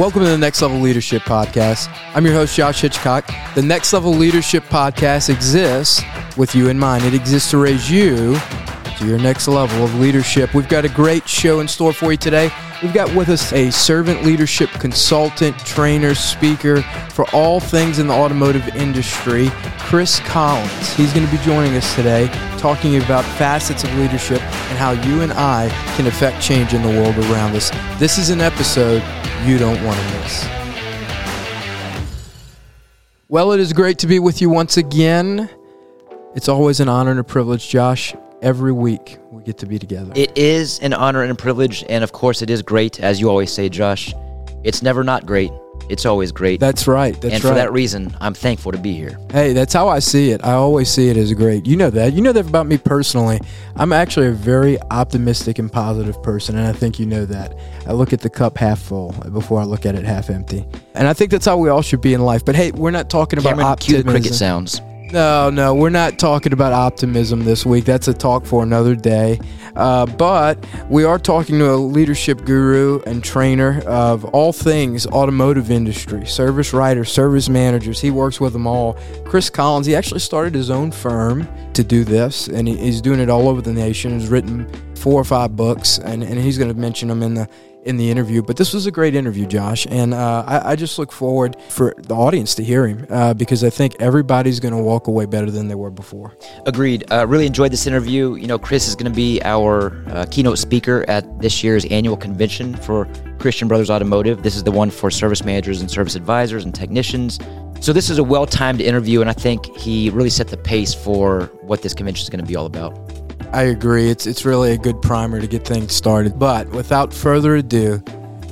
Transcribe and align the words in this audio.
Welcome 0.00 0.22
to 0.22 0.30
the 0.30 0.38
Next 0.38 0.62
Level 0.62 0.80
Leadership 0.80 1.20
Podcast. 1.24 1.94
I'm 2.14 2.24
your 2.24 2.32
host, 2.32 2.56
Josh 2.56 2.80
Hitchcock. 2.80 3.30
The 3.54 3.60
Next 3.60 3.92
Level 3.92 4.14
Leadership 4.14 4.64
Podcast 4.64 5.28
exists 5.28 6.02
with 6.38 6.54
you 6.54 6.70
in 6.70 6.78
mind. 6.78 7.04
It 7.04 7.12
exists 7.12 7.50
to 7.50 7.58
raise 7.58 7.90
you 7.90 8.34
to 8.96 9.06
your 9.06 9.18
next 9.18 9.46
level 9.46 9.84
of 9.84 9.94
leadership. 9.96 10.54
We've 10.54 10.70
got 10.70 10.86
a 10.86 10.88
great 10.88 11.28
show 11.28 11.60
in 11.60 11.68
store 11.68 11.92
for 11.92 12.12
you 12.12 12.16
today. 12.16 12.50
We've 12.82 12.94
got 12.94 13.14
with 13.14 13.28
us 13.28 13.52
a 13.52 13.70
servant 13.70 14.24
leadership 14.24 14.70
consultant, 14.70 15.58
trainer, 15.66 16.14
speaker 16.14 16.80
for 17.10 17.26
all 17.34 17.60
things 17.60 17.98
in 17.98 18.06
the 18.06 18.14
automotive 18.14 18.66
industry, 18.68 19.50
Chris 19.90 20.20
Collins. 20.20 20.92
He's 20.94 21.12
going 21.12 21.26
to 21.26 21.32
be 21.32 21.42
joining 21.42 21.74
us 21.74 21.96
today 21.96 22.28
talking 22.58 23.02
about 23.02 23.24
facets 23.24 23.82
of 23.82 23.92
leadership 23.96 24.40
and 24.40 24.78
how 24.78 24.92
you 24.92 25.22
and 25.22 25.32
I 25.32 25.68
can 25.96 26.06
affect 26.06 26.40
change 26.40 26.74
in 26.74 26.82
the 26.82 26.88
world 26.90 27.18
around 27.18 27.56
us. 27.56 27.70
This 27.98 28.16
is 28.16 28.30
an 28.30 28.40
episode 28.40 29.02
you 29.44 29.58
don't 29.58 29.84
want 29.84 29.98
to 29.98 30.20
miss. 30.20 30.48
Well, 33.28 33.50
it 33.50 33.58
is 33.58 33.72
great 33.72 33.98
to 33.98 34.06
be 34.06 34.20
with 34.20 34.40
you 34.40 34.48
once 34.48 34.76
again. 34.76 35.50
It's 36.36 36.48
always 36.48 36.78
an 36.78 36.88
honor 36.88 37.10
and 37.10 37.18
a 37.18 37.24
privilege, 37.24 37.68
Josh. 37.68 38.14
Every 38.42 38.70
week 38.70 39.18
we 39.32 39.42
get 39.42 39.58
to 39.58 39.66
be 39.66 39.80
together. 39.80 40.12
It 40.14 40.38
is 40.38 40.78
an 40.78 40.92
honor 40.92 41.24
and 41.24 41.32
a 41.32 41.34
privilege, 41.34 41.84
and 41.88 42.04
of 42.04 42.12
course, 42.12 42.42
it 42.42 42.50
is 42.50 42.62
great, 42.62 43.00
as 43.00 43.20
you 43.20 43.28
always 43.28 43.52
say, 43.52 43.68
Josh. 43.68 44.14
It's 44.62 44.82
never 44.82 45.02
not 45.02 45.26
great. 45.26 45.50
It's 45.90 46.06
always 46.06 46.30
great. 46.30 46.60
That's 46.60 46.86
right. 46.86 47.20
That's 47.20 47.34
and 47.34 47.44
right. 47.44 47.50
for 47.50 47.54
that 47.54 47.72
reason, 47.72 48.16
I'm 48.20 48.32
thankful 48.32 48.70
to 48.72 48.78
be 48.78 48.94
here. 48.94 49.18
Hey, 49.32 49.52
that's 49.52 49.72
how 49.72 49.88
I 49.88 49.98
see 49.98 50.30
it. 50.30 50.44
I 50.44 50.52
always 50.52 50.88
see 50.88 51.08
it 51.08 51.16
as 51.16 51.32
great. 51.32 51.66
You 51.66 51.76
know 51.76 51.90
that. 51.90 52.12
You 52.12 52.22
know 52.22 52.32
that 52.32 52.46
about 52.46 52.66
me 52.66 52.78
personally. 52.78 53.40
I'm 53.74 53.92
actually 53.92 54.28
a 54.28 54.32
very 54.32 54.80
optimistic 54.90 55.58
and 55.58 55.70
positive 55.70 56.22
person, 56.22 56.56
and 56.56 56.66
I 56.66 56.72
think 56.72 57.00
you 57.00 57.06
know 57.06 57.26
that. 57.26 57.56
I 57.86 57.92
look 57.92 58.12
at 58.12 58.20
the 58.20 58.30
cup 58.30 58.56
half 58.56 58.80
full 58.80 59.12
before 59.32 59.60
I 59.60 59.64
look 59.64 59.84
at 59.84 59.94
it 59.94 60.04
half 60.04 60.30
empty. 60.30 60.64
And 60.94 61.08
I 61.08 61.12
think 61.12 61.30
that's 61.30 61.46
how 61.46 61.56
we 61.56 61.68
all 61.68 61.82
should 61.82 62.00
be 62.00 62.14
in 62.14 62.20
life. 62.20 62.44
But 62.44 62.54
hey, 62.54 62.70
we're 62.70 62.90
not 62.92 63.10
talking 63.10 63.38
about 63.38 63.56
Cameron, 63.56 63.76
cue 63.78 64.02
the 64.02 64.10
cricket 64.10 64.34
sounds. 64.34 64.80
No, 65.12 65.50
no, 65.50 65.74
we're 65.74 65.90
not 65.90 66.20
talking 66.20 66.52
about 66.52 66.72
optimism 66.72 67.40
this 67.40 67.66
week. 67.66 67.84
That's 67.84 68.06
a 68.06 68.14
talk 68.14 68.46
for 68.46 68.62
another 68.62 68.94
day. 68.94 69.40
Uh, 69.74 70.06
but 70.06 70.64
we 70.88 71.02
are 71.02 71.18
talking 71.18 71.58
to 71.58 71.72
a 71.72 71.74
leadership 71.74 72.44
guru 72.44 73.00
and 73.06 73.22
trainer 73.24 73.82
of 73.86 74.24
all 74.26 74.52
things 74.52 75.08
automotive 75.08 75.68
industry, 75.68 76.26
service 76.26 76.72
writers, 76.72 77.10
service 77.10 77.48
managers. 77.48 78.00
He 78.00 78.12
works 78.12 78.40
with 78.40 78.52
them 78.52 78.68
all. 78.68 78.96
Chris 79.24 79.50
Collins, 79.50 79.86
he 79.86 79.96
actually 79.96 80.20
started 80.20 80.54
his 80.54 80.70
own 80.70 80.92
firm 80.92 81.48
to 81.72 81.82
do 81.82 82.04
this, 82.04 82.46
and 82.46 82.68
he's 82.68 83.00
doing 83.00 83.18
it 83.18 83.28
all 83.28 83.48
over 83.48 83.60
the 83.60 83.72
nation. 83.72 84.20
He's 84.20 84.28
written 84.28 84.70
four 84.94 85.20
or 85.20 85.24
five 85.24 85.56
books, 85.56 85.98
and, 85.98 86.22
and 86.22 86.38
he's 86.38 86.56
going 86.56 86.72
to 86.72 86.78
mention 86.78 87.08
them 87.08 87.24
in 87.24 87.34
the 87.34 87.48
in 87.84 87.96
the 87.96 88.10
interview. 88.10 88.42
But 88.42 88.56
this 88.56 88.72
was 88.72 88.86
a 88.86 88.90
great 88.90 89.14
interview, 89.14 89.46
Josh, 89.46 89.86
and 89.88 90.14
uh, 90.14 90.44
I, 90.46 90.72
I 90.72 90.76
just 90.76 90.98
look 90.98 91.12
forward 91.12 91.56
for 91.68 91.94
the 91.98 92.14
audience 92.14 92.54
to 92.56 92.64
hear 92.64 92.86
him 92.86 93.06
uh, 93.10 93.34
because 93.34 93.64
I 93.64 93.70
think 93.70 93.96
everybody's 94.00 94.60
going 94.60 94.74
to 94.74 94.82
walk 94.82 95.06
away 95.06 95.26
better 95.26 95.50
than 95.50 95.68
they 95.68 95.74
were 95.74 95.90
before. 95.90 96.36
Agreed. 96.66 97.10
Uh, 97.10 97.26
really 97.26 97.46
enjoyed 97.46 97.72
this 97.72 97.86
interview. 97.86 98.34
You 98.34 98.46
know, 98.46 98.58
Chris 98.58 98.88
is 98.88 98.94
going 98.94 99.10
to 99.10 99.16
be 99.16 99.40
our 99.42 100.04
uh, 100.08 100.26
keynote 100.30 100.58
speaker 100.58 101.04
at 101.08 101.40
this 101.40 101.64
year's 101.64 101.84
annual 101.86 102.16
convention 102.16 102.74
for 102.74 103.08
Christian 103.38 103.68
Brothers 103.68 103.90
Automotive. 103.90 104.42
This 104.42 104.56
is 104.56 104.64
the 104.64 104.70
one 104.70 104.90
for 104.90 105.10
service 105.10 105.44
managers 105.44 105.80
and 105.80 105.90
service 105.90 106.14
advisors 106.14 106.64
and 106.64 106.74
technicians. 106.74 107.38
So 107.80 107.94
this 107.94 108.10
is 108.10 108.18
a 108.18 108.24
well-timed 108.24 108.82
interview, 108.82 109.22
and 109.22 109.30
I 109.30 109.32
think 109.32 109.64
he 109.74 110.10
really 110.10 110.28
set 110.28 110.48
the 110.48 110.58
pace 110.58 110.92
for 110.92 111.50
what 111.62 111.80
this 111.80 111.94
convention 111.94 112.22
is 112.22 112.28
going 112.28 112.40
to 112.40 112.46
be 112.46 112.54
all 112.54 112.66
about. 112.66 113.19
I 113.52 113.64
agree. 113.64 114.08
It's 114.08 114.28
it's 114.28 114.44
really 114.44 114.72
a 114.72 114.78
good 114.78 115.02
primer 115.02 115.40
to 115.40 115.46
get 115.48 115.66
things 115.66 115.92
started. 115.92 116.38
But 116.38 116.68
without 116.68 117.12
further 117.12 117.56
ado, 117.56 118.00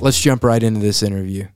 let's 0.01 0.19
jump 0.19 0.43
right 0.43 0.61
into 0.61 0.81
this 0.81 1.01
interview. 1.01 1.47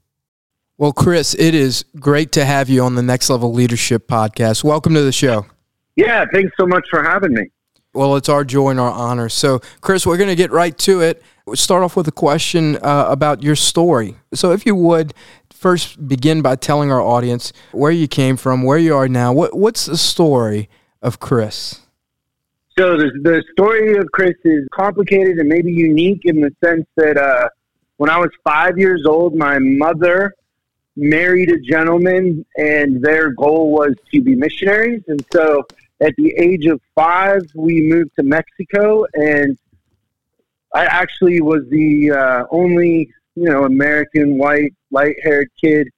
Well, 0.77 0.93
Chris, 0.93 1.35
it 1.37 1.53
is 1.53 1.83
great 1.99 2.31
to 2.33 2.45
have 2.45 2.69
you 2.69 2.83
on 2.83 2.95
the 2.95 3.03
Next 3.03 3.29
Level 3.29 3.51
Leadership 3.51 4.07
podcast. 4.07 4.63
Welcome 4.63 4.93
to 4.93 5.01
the 5.01 5.11
show. 5.11 5.45
Yeah, 5.97 6.23
thanks 6.33 6.53
so 6.57 6.65
much 6.65 6.87
for 6.89 7.03
having 7.03 7.33
me. 7.33 7.43
Well, 7.93 8.15
it's 8.15 8.29
our 8.29 8.45
joy 8.45 8.69
and 8.69 8.79
our 8.79 8.91
honor. 8.91 9.27
So, 9.27 9.59
Chris, 9.81 10.05
we're 10.07 10.17
going 10.17 10.29
to 10.29 10.35
get 10.35 10.51
right 10.51 10.75
to 10.79 11.01
it. 11.01 11.21
We'll 11.45 11.57
start 11.57 11.83
off 11.83 11.97
with 11.97 12.07
a 12.07 12.13
question 12.13 12.77
uh, 12.77 13.07
about 13.09 13.43
your 13.43 13.57
story. 13.57 14.15
So, 14.33 14.51
if 14.53 14.65
you 14.65 14.73
would 14.73 15.13
first 15.53 16.07
begin 16.07 16.41
by 16.41 16.55
telling 16.55 16.91
our 16.91 17.01
audience 17.01 17.51
where 17.73 17.91
you 17.91 18.07
came 18.07 18.37
from, 18.37 18.63
where 18.63 18.77
you 18.77 18.95
are 18.95 19.09
now. 19.09 19.33
What 19.33 19.55
what's 19.55 19.85
the 19.85 19.97
story 19.97 20.69
of 21.01 21.19
Chris? 21.19 21.82
So 22.77 22.97
the, 22.97 23.11
the 23.21 23.43
story 23.51 23.97
of 23.97 24.11
Chris 24.11 24.35
is 24.43 24.67
complicated 24.71 25.37
and 25.37 25.47
maybe 25.47 25.71
unique 25.71 26.21
in 26.25 26.41
the 26.41 26.51
sense 26.63 26.87
that 26.95 27.17
uh, 27.17 27.49
when 27.97 28.09
I 28.09 28.17
was 28.17 28.31
five 28.43 28.79
years 28.79 29.05
old, 29.05 29.35
my 29.35 29.59
mother 29.59 30.33
married 30.95 31.51
a 31.51 31.59
gentleman, 31.59 32.45
and 32.57 33.01
their 33.01 33.31
goal 33.31 33.71
was 33.71 33.93
to 34.11 34.21
be 34.21 34.35
missionaries. 34.35 35.03
And 35.07 35.23
so, 35.31 35.65
at 36.01 36.15
the 36.17 36.33
age 36.35 36.65
of 36.65 36.81
five, 36.95 37.41
we 37.55 37.81
moved 37.81 38.11
to 38.17 38.23
Mexico, 38.23 39.05
and 39.13 39.57
I 40.73 40.85
actually 40.85 41.41
was 41.41 41.63
the 41.69 42.11
uh, 42.11 42.45
only, 42.49 43.11
you 43.35 43.49
know, 43.49 43.65
American 43.65 44.39
white, 44.39 44.73
light-haired 44.89 45.49
kid 45.63 45.89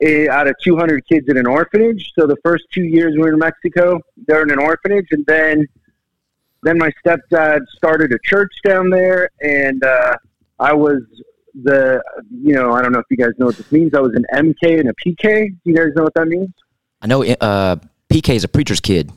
eh, 0.00 0.28
out 0.30 0.46
of 0.46 0.54
200 0.62 1.04
kids 1.06 1.28
in 1.28 1.36
an 1.36 1.46
orphanage. 1.46 2.12
So 2.16 2.28
the 2.28 2.36
first 2.44 2.64
two 2.72 2.84
years 2.84 3.14
we 3.14 3.22
were 3.22 3.32
in 3.32 3.38
Mexico, 3.40 4.00
they're 4.28 4.42
in 4.42 4.52
an 4.52 4.60
orphanage, 4.60 5.08
and 5.10 5.26
then 5.26 5.66
then 6.66 6.78
my 6.78 6.90
stepdad 7.04 7.60
started 7.76 8.12
a 8.12 8.18
church 8.24 8.52
down 8.64 8.90
there, 8.90 9.30
and 9.40 9.82
uh, 9.84 10.16
I 10.58 10.72
was 10.72 11.02
the, 11.62 12.02
you 12.30 12.54
know, 12.54 12.72
I 12.72 12.82
don't 12.82 12.92
know 12.92 12.98
if 12.98 13.06
you 13.10 13.16
guys 13.16 13.30
know 13.38 13.46
what 13.46 13.56
this 13.56 13.70
means. 13.72 13.94
I 13.94 14.00
was 14.00 14.14
an 14.14 14.24
MK 14.34 14.80
and 14.80 14.88
a 14.88 14.94
PK. 14.94 15.48
Do 15.50 15.56
you 15.64 15.74
guys 15.76 15.88
know 15.94 16.02
what 16.04 16.14
that 16.14 16.26
means? 16.28 16.50
I 17.00 17.06
know 17.06 17.24
uh, 17.24 17.76
PK 18.10 18.34
is 18.34 18.44
a 18.44 18.48
preacher's 18.48 18.80
kid. 18.80 19.10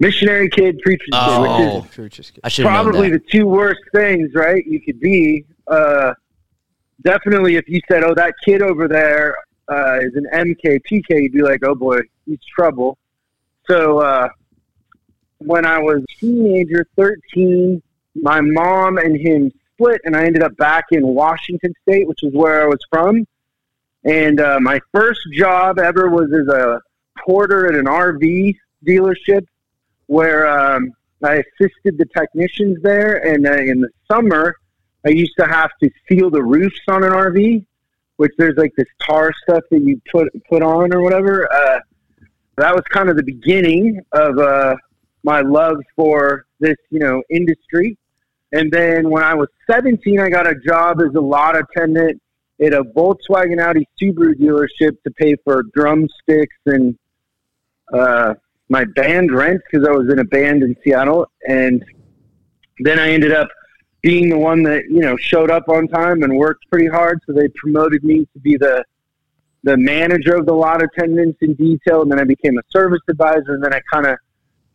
Missionary 0.00 0.48
kid, 0.48 0.78
preacher's 0.80 1.08
kid, 1.12 1.40
which 1.40 1.50
is 1.50 1.66
Oh, 1.74 1.86
Church 1.92 2.20
is. 2.20 2.32
I 2.44 2.48
should 2.48 2.64
known 2.64 2.72
probably 2.72 3.10
that. 3.10 3.24
the 3.24 3.30
two 3.30 3.46
worst 3.46 3.80
things, 3.92 4.30
right? 4.34 4.64
You 4.64 4.80
could 4.80 5.00
be. 5.00 5.44
Uh, 5.66 6.14
definitely, 7.02 7.56
if 7.56 7.68
you 7.68 7.80
said, 7.90 8.04
"Oh, 8.04 8.14
that 8.14 8.34
kid 8.44 8.62
over 8.62 8.86
there 8.86 9.36
uh, 9.68 9.98
is 10.00 10.14
an 10.14 10.26
MK 10.32 10.80
PK," 10.88 11.22
you'd 11.22 11.32
be 11.32 11.42
like, 11.42 11.64
"Oh 11.64 11.74
boy, 11.74 11.98
he's 12.26 12.38
trouble." 12.56 12.96
So 13.68 13.98
uh, 13.98 14.28
when 15.38 15.66
I 15.66 15.78
was 15.78 16.02
a 16.02 16.20
teenager, 16.20 16.86
thirteen, 16.96 17.82
my 18.14 18.40
mom 18.40 18.98
and 18.98 19.16
him 19.16 19.52
split, 19.74 20.00
and 20.04 20.16
I 20.16 20.24
ended 20.24 20.42
up 20.42 20.56
back 20.56 20.86
in 20.90 21.06
Washington 21.06 21.72
State, 21.82 22.08
which 22.08 22.22
is 22.22 22.32
where 22.34 22.62
I 22.62 22.66
was 22.66 22.80
from. 22.90 23.26
And 24.04 24.40
uh, 24.40 24.58
my 24.60 24.80
first 24.92 25.20
job 25.32 25.78
ever 25.78 26.08
was 26.08 26.32
as 26.32 26.48
a 26.48 26.80
porter 27.18 27.66
at 27.66 27.74
an 27.74 27.86
RV 27.86 28.56
dealership 28.86 29.46
where 30.06 30.46
um, 30.46 30.92
I 31.22 31.42
assisted 31.60 31.98
the 31.98 32.06
technicians 32.16 32.82
there. 32.82 33.16
And 33.16 33.46
uh, 33.46 33.52
in 33.54 33.80
the 33.80 33.88
summer, 34.10 34.56
I 35.04 35.10
used 35.10 35.34
to 35.38 35.46
have 35.46 35.70
to 35.82 35.90
seal 36.08 36.30
the 36.30 36.42
roofs 36.42 36.80
on 36.88 37.04
an 37.04 37.12
RV, 37.12 37.64
which 38.16 38.32
there's 38.38 38.56
like 38.56 38.72
this 38.76 38.88
tar 39.00 39.32
stuff 39.42 39.64
that 39.70 39.80
you 39.80 40.00
put 40.10 40.28
put 40.48 40.62
on 40.62 40.94
or 40.94 41.02
whatever. 41.02 41.50
Uh, 41.52 41.80
that 42.56 42.74
was 42.74 42.82
kind 42.90 43.08
of 43.08 43.16
the 43.16 43.22
beginning 43.22 44.00
of 44.12 44.38
uh, 44.38 44.76
my 45.28 45.42
love 45.42 45.76
for 45.94 46.46
this, 46.58 46.76
you 46.90 46.98
know, 46.98 47.22
industry. 47.28 47.98
And 48.52 48.72
then 48.72 49.10
when 49.10 49.22
I 49.22 49.34
was 49.34 49.48
17, 49.70 50.18
I 50.18 50.30
got 50.30 50.46
a 50.46 50.54
job 50.54 51.02
as 51.02 51.14
a 51.14 51.20
lot 51.20 51.54
attendant 51.54 52.20
at 52.64 52.72
a 52.72 52.82
Volkswagen 52.82 53.62
Audi 53.62 53.86
Subaru 54.00 54.32
dealership 54.34 54.96
to 55.04 55.10
pay 55.18 55.36
for 55.44 55.64
drumsticks 55.74 56.56
and 56.64 56.98
uh, 57.92 58.34
my 58.70 58.86
band 58.96 59.30
rent 59.30 59.60
because 59.70 59.86
I 59.86 59.92
was 59.92 60.10
in 60.10 60.18
a 60.18 60.24
band 60.24 60.62
in 60.62 60.74
Seattle. 60.82 61.26
And 61.46 61.84
then 62.80 62.98
I 62.98 63.10
ended 63.10 63.32
up 63.32 63.48
being 64.02 64.30
the 64.30 64.38
one 64.38 64.62
that 64.62 64.84
you 64.84 65.00
know 65.00 65.16
showed 65.18 65.50
up 65.50 65.68
on 65.68 65.88
time 65.88 66.22
and 66.22 66.34
worked 66.38 66.64
pretty 66.70 66.86
hard. 66.86 67.20
So 67.26 67.34
they 67.34 67.48
promoted 67.48 68.02
me 68.02 68.26
to 68.32 68.40
be 68.40 68.56
the 68.56 68.82
the 69.64 69.76
manager 69.76 70.36
of 70.36 70.46
the 70.46 70.54
lot 70.54 70.82
attendants 70.82 71.38
in 71.42 71.52
detail, 71.54 72.00
and 72.02 72.10
then 72.10 72.18
I 72.18 72.24
became 72.24 72.56
a 72.56 72.62
service 72.70 73.02
advisor, 73.10 73.54
and 73.54 73.62
then 73.62 73.74
I 73.74 73.80
kind 73.92 74.06
of 74.06 74.16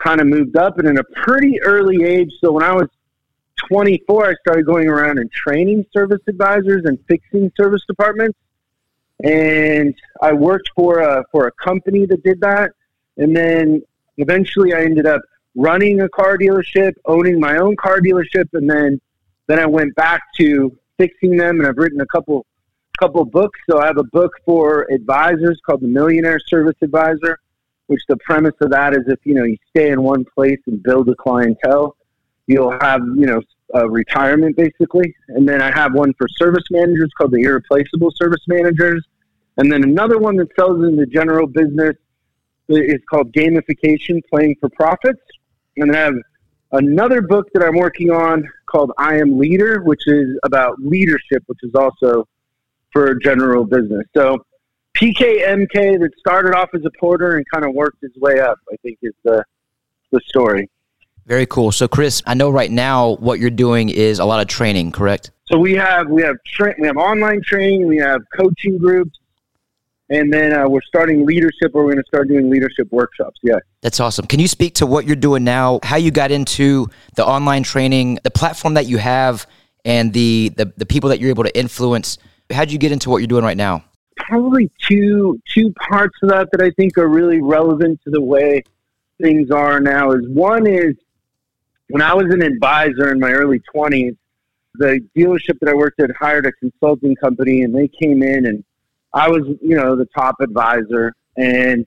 kind 0.04 0.20
of 0.20 0.28
moved 0.28 0.58
up. 0.58 0.78
And 0.78 0.88
in 0.88 0.98
a 0.98 1.04
pretty 1.04 1.62
early 1.62 2.04
age, 2.04 2.32
so 2.42 2.52
when 2.52 2.64
I 2.64 2.74
was 2.74 2.88
24, 3.70 4.30
I 4.30 4.34
started 4.36 4.66
going 4.66 4.90
around 4.90 5.20
and 5.20 5.32
training 5.32 5.86
service 5.94 6.22
advisors 6.28 6.84
and 6.86 7.00
fixing 7.08 7.52
service 7.56 7.82
departments. 7.88 8.38
And 9.24 9.96
I 10.22 10.34
worked 10.34 10.70
for 10.76 11.00
a 11.00 11.24
for 11.32 11.48
a 11.48 11.52
company 11.52 12.06
that 12.08 12.24
did 12.24 12.42
that, 12.42 12.72
and 13.18 13.36
then 13.36 13.82
eventually 14.18 14.74
I 14.74 14.82
ended 14.82 15.06
up 15.06 15.22
running 15.56 16.02
a 16.02 16.10
car 16.10 16.38
dealership, 16.38 16.94
owning 17.06 17.40
my 17.40 17.58
own 17.58 17.76
car 17.78 18.00
dealership, 18.00 18.50
and 18.54 18.70
then 18.70 19.00
then 19.48 19.60
I 19.60 19.66
went 19.66 19.96
back 19.96 20.24
to 20.40 20.78
fixing 20.98 21.38
them. 21.38 21.60
And 21.60 21.68
I've 21.68 21.78
written 21.78 22.02
a 22.02 22.08
couple 22.08 22.46
couple 23.00 23.24
books. 23.24 23.60
So 23.70 23.80
I 23.80 23.86
have 23.86 23.98
a 23.98 24.04
book 24.04 24.34
for 24.46 24.88
advisors 24.92 25.62
called 25.66 25.82
The 25.82 25.88
Millionaire 25.88 26.40
Service 26.40 26.76
Advisor, 26.82 27.40
which 27.88 28.02
the 28.08 28.18
premise 28.18 28.56
of 28.62 28.72
that 28.72 28.94
is 28.94 29.04
if 29.08 29.20
you 29.24 29.34
know 29.34 29.44
you 29.44 29.58
stay 29.70 29.92
in 29.92 30.02
one 30.02 30.26
place 30.36 30.60
and 30.68 30.82
build 30.82 31.10
a 31.10 31.16
clientele, 31.16 31.96
you'll 32.48 32.78
have 32.82 33.02
you 33.02 33.26
know 33.26 33.42
uh, 33.76 33.90
retirement, 33.90 34.56
basically. 34.56 35.16
And 35.30 35.48
then 35.48 35.62
I 35.62 35.72
have 35.72 35.94
one 35.94 36.14
for 36.14 36.28
service 36.38 36.66
managers 36.70 37.12
called 37.18 37.32
the 37.32 37.42
Irreplaceable 37.42 38.12
Service 38.12 38.42
Managers. 38.48 39.04
And 39.58 39.72
then 39.72 39.84
another 39.84 40.18
one 40.18 40.36
that 40.38 40.50
sells 40.56 40.84
in 40.84 40.96
the 40.96 41.06
general 41.06 41.48
business 41.48 41.96
is 42.70 43.02
called 43.10 43.32
Gamification 43.34 44.22
Playing 44.30 44.56
for 44.60 44.70
Profits. 44.70 45.22
And 45.78 45.94
then 45.94 45.96
I 45.96 46.04
have 46.06 46.16
another 46.72 47.22
book 47.22 47.48
that 47.54 47.64
I'm 47.64 47.78
working 47.78 48.12
on 48.12 48.48
called 48.68 48.92
I 48.98 49.18
Am 49.18 49.38
Leader, 49.38 49.82
which 49.82 50.08
is 50.08 50.38
about 50.44 50.80
leadership, 50.80 51.44
which 51.48 51.60
is 51.64 51.74
also 51.76 52.28
for 52.92 53.16
general 53.16 53.66
business. 53.66 54.06
So 54.16 54.44
PKMK 54.96 56.00
that 56.00 56.12
started 56.20 56.56
off 56.56 56.70
as 56.74 56.86
a 56.86 56.92
porter 57.00 57.38
and 57.38 57.46
kind 57.52 57.66
of 57.66 57.74
worked 57.74 58.02
his 58.02 58.16
way 58.18 58.40
up, 58.40 58.60
I 58.72 58.76
think 58.78 59.00
is 59.02 59.14
the 59.24 59.44
the 60.12 60.22
story. 60.28 60.70
Very 61.26 61.46
cool. 61.46 61.72
So, 61.72 61.88
Chris, 61.88 62.22
I 62.26 62.34
know 62.34 62.50
right 62.50 62.70
now 62.70 63.16
what 63.16 63.40
you're 63.40 63.50
doing 63.50 63.90
is 63.90 64.20
a 64.20 64.26
lot 64.26 64.42
of 64.42 64.48
training, 64.48 64.92
correct? 64.92 65.32
So 65.46 65.58
we 65.58 65.74
have 65.74 66.10
we 66.10 66.22
have 66.22 66.38
tra- 66.46 66.76
we 66.80 66.88
have 66.88 66.98
online 66.98 67.42
training, 67.42 67.88
we 67.88 67.98
have 67.98 68.22
coaching 68.38 68.78
groups, 68.78 69.18
and 70.10 70.32
then 70.32 70.54
uh, 70.54 70.68
we're 70.68 70.82
starting 70.82 71.26
leadership. 71.26 71.74
Where 71.74 71.84
we're 71.84 71.94
going 71.94 72.04
to 72.04 72.08
start 72.08 72.28
doing 72.28 72.50
leadership 72.50 72.88
workshops. 72.92 73.40
Yeah, 73.42 73.56
that's 73.82 74.00
awesome. 74.00 74.28
Can 74.28 74.40
you 74.40 74.48
speak 74.48 74.76
to 74.76 74.86
what 74.86 75.06
you're 75.06 75.16
doing 75.16 75.44
now? 75.44 75.80
How 75.84 75.96
you 75.96 76.12
got 76.12 76.32
into 76.32 76.90
the 77.16 77.26
online 77.26 77.64
training, 77.64 78.20
the 78.24 78.32
platform 78.32 78.74
that 78.76 78.88
you 78.88 78.98
have, 78.98 79.48
and 79.86 80.12
the 80.12 80.50
the, 80.58 80.74
the 80.78 80.86
people 80.86 81.10
that 81.10 81.20
you're 81.20 81.30
able 81.30 81.44
to 81.44 81.58
influence? 81.58 82.18
How'd 82.52 82.72
you 82.72 82.78
get 82.78 82.92
into 82.92 83.10
what 83.10 83.18
you're 83.18 83.28
doing 83.28 83.46
right 83.46 83.58
now? 83.58 83.84
Probably 84.28 84.72
two 84.80 85.40
two 85.54 85.72
parts 85.74 86.16
of 86.24 86.30
that 86.30 86.50
that 86.52 86.62
I 86.62 86.72
think 86.72 86.98
are 86.98 87.08
really 87.08 87.42
relevant 87.42 88.02
to 88.06 88.10
the 88.10 88.22
way 88.22 88.64
things 89.22 89.52
are 89.52 89.80
now. 89.80 90.12
Is 90.12 90.28
one 90.28 90.66
is 90.66 90.96
when 91.90 92.02
I 92.02 92.14
was 92.14 92.34
an 92.34 92.42
advisor 92.42 93.12
in 93.12 93.20
my 93.20 93.32
early 93.32 93.62
20s, 93.74 94.16
the 94.76 95.00
dealership 95.16 95.60
that 95.60 95.70
I 95.70 95.74
worked 95.74 96.00
at 96.00 96.10
hired 96.16 96.46
a 96.46 96.52
consulting 96.54 97.16
company 97.16 97.62
and 97.62 97.76
they 97.76 97.88
came 97.88 98.24
in 98.24 98.46
and 98.46 98.64
I 99.14 99.30
was, 99.30 99.44
you 99.62 99.76
know, 99.76 99.96
the 99.96 100.08
top 100.16 100.38
advisor 100.42 101.14
and 101.38 101.86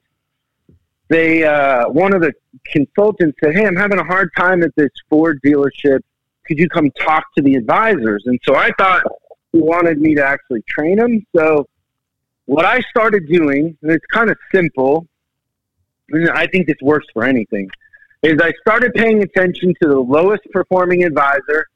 they, 1.08 1.44
uh, 1.44 1.88
one 1.88 2.14
of 2.14 2.20
the 2.20 2.32
consultants 2.66 3.38
said, 3.42 3.54
Hey, 3.54 3.66
I'm 3.66 3.76
having 3.76 3.98
a 3.98 4.04
hard 4.04 4.30
time 4.36 4.62
at 4.62 4.74
this 4.76 4.90
Ford 5.08 5.40
dealership. 5.44 6.00
Could 6.46 6.58
you 6.58 6.68
come 6.68 6.90
talk 6.92 7.24
to 7.36 7.42
the 7.42 7.54
advisors? 7.54 8.24
And 8.26 8.38
so 8.44 8.54
I 8.54 8.70
thought 8.78 9.02
he 9.52 9.60
wanted 9.60 10.00
me 10.00 10.14
to 10.14 10.24
actually 10.24 10.62
train 10.68 10.98
them. 10.98 11.26
So 11.34 11.66
what 12.46 12.64
I 12.64 12.80
started 12.90 13.28
doing, 13.28 13.76
and 13.82 13.90
it's 13.92 14.06
kind 14.06 14.30
of 14.30 14.36
simple, 14.52 15.06
and 16.10 16.30
I 16.30 16.46
think 16.46 16.66
this 16.66 16.76
works 16.80 17.06
for 17.12 17.24
anything 17.24 17.68
is 18.22 18.40
I 18.40 18.52
started 18.60 18.94
paying 18.94 19.22
attention 19.22 19.74
to 19.82 19.88
the 19.88 19.98
lowest 19.98 20.42
performing 20.52 21.04
advisor 21.04 21.66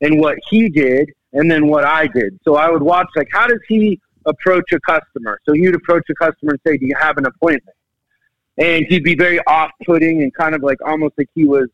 and 0.00 0.18
what 0.18 0.36
he 0.48 0.68
did 0.68 1.10
and 1.32 1.50
then 1.50 1.66
what 1.66 1.84
I 1.84 2.06
did. 2.06 2.38
So 2.44 2.56
I 2.56 2.70
would 2.70 2.82
watch 2.82 3.08
like 3.16 3.28
how 3.32 3.46
does 3.46 3.60
he 3.68 4.00
approach 4.26 4.72
a 4.72 4.80
customer? 4.80 5.38
So 5.44 5.52
he 5.52 5.62
would 5.62 5.74
approach 5.74 6.04
a 6.10 6.14
customer 6.14 6.52
and 6.52 6.60
say, 6.66 6.78
Do 6.78 6.86
you 6.86 6.96
have 6.98 7.18
an 7.18 7.26
appointment? 7.26 7.76
And 8.56 8.86
he'd 8.88 9.04
be 9.04 9.16
very 9.16 9.40
off 9.46 9.70
putting 9.84 10.22
and 10.22 10.32
kind 10.34 10.54
of 10.54 10.62
like 10.62 10.78
almost 10.86 11.14
like 11.18 11.28
he 11.34 11.44
was, 11.44 11.68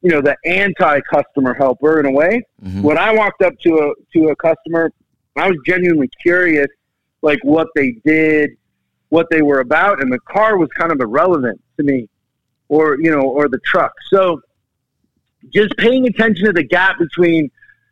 you 0.00 0.10
know, 0.10 0.20
the 0.20 0.36
anti 0.44 1.00
customer 1.00 1.54
helper 1.54 2.00
in 2.00 2.06
a 2.06 2.10
way. 2.10 2.42
Mm-hmm. 2.62 2.82
When 2.82 2.98
I 2.98 3.14
walked 3.14 3.42
up 3.42 3.58
to 3.60 3.78
a 3.78 3.92
to 4.14 4.28
a 4.28 4.36
customer, 4.36 4.90
I 5.36 5.48
was 5.48 5.58
genuinely 5.66 6.10
curious 6.22 6.68
like 7.22 7.38
what 7.42 7.68
they 7.74 7.92
did, 8.04 8.50
what 9.08 9.26
they 9.30 9.42
were 9.42 9.60
about, 9.60 10.02
and 10.02 10.12
the 10.12 10.20
car 10.20 10.58
was 10.58 10.68
kind 10.76 10.92
of 10.92 11.00
irrelevant 11.00 11.60
to 11.76 11.82
me 11.84 12.08
or 12.68 12.98
you 13.00 13.10
know 13.10 13.22
or 13.22 13.48
the 13.48 13.58
truck. 13.64 13.92
So 14.12 14.40
just 15.52 15.76
paying 15.76 16.06
attention 16.06 16.46
to 16.46 16.52
the 16.52 16.62
gap 16.62 16.98
between 16.98 17.50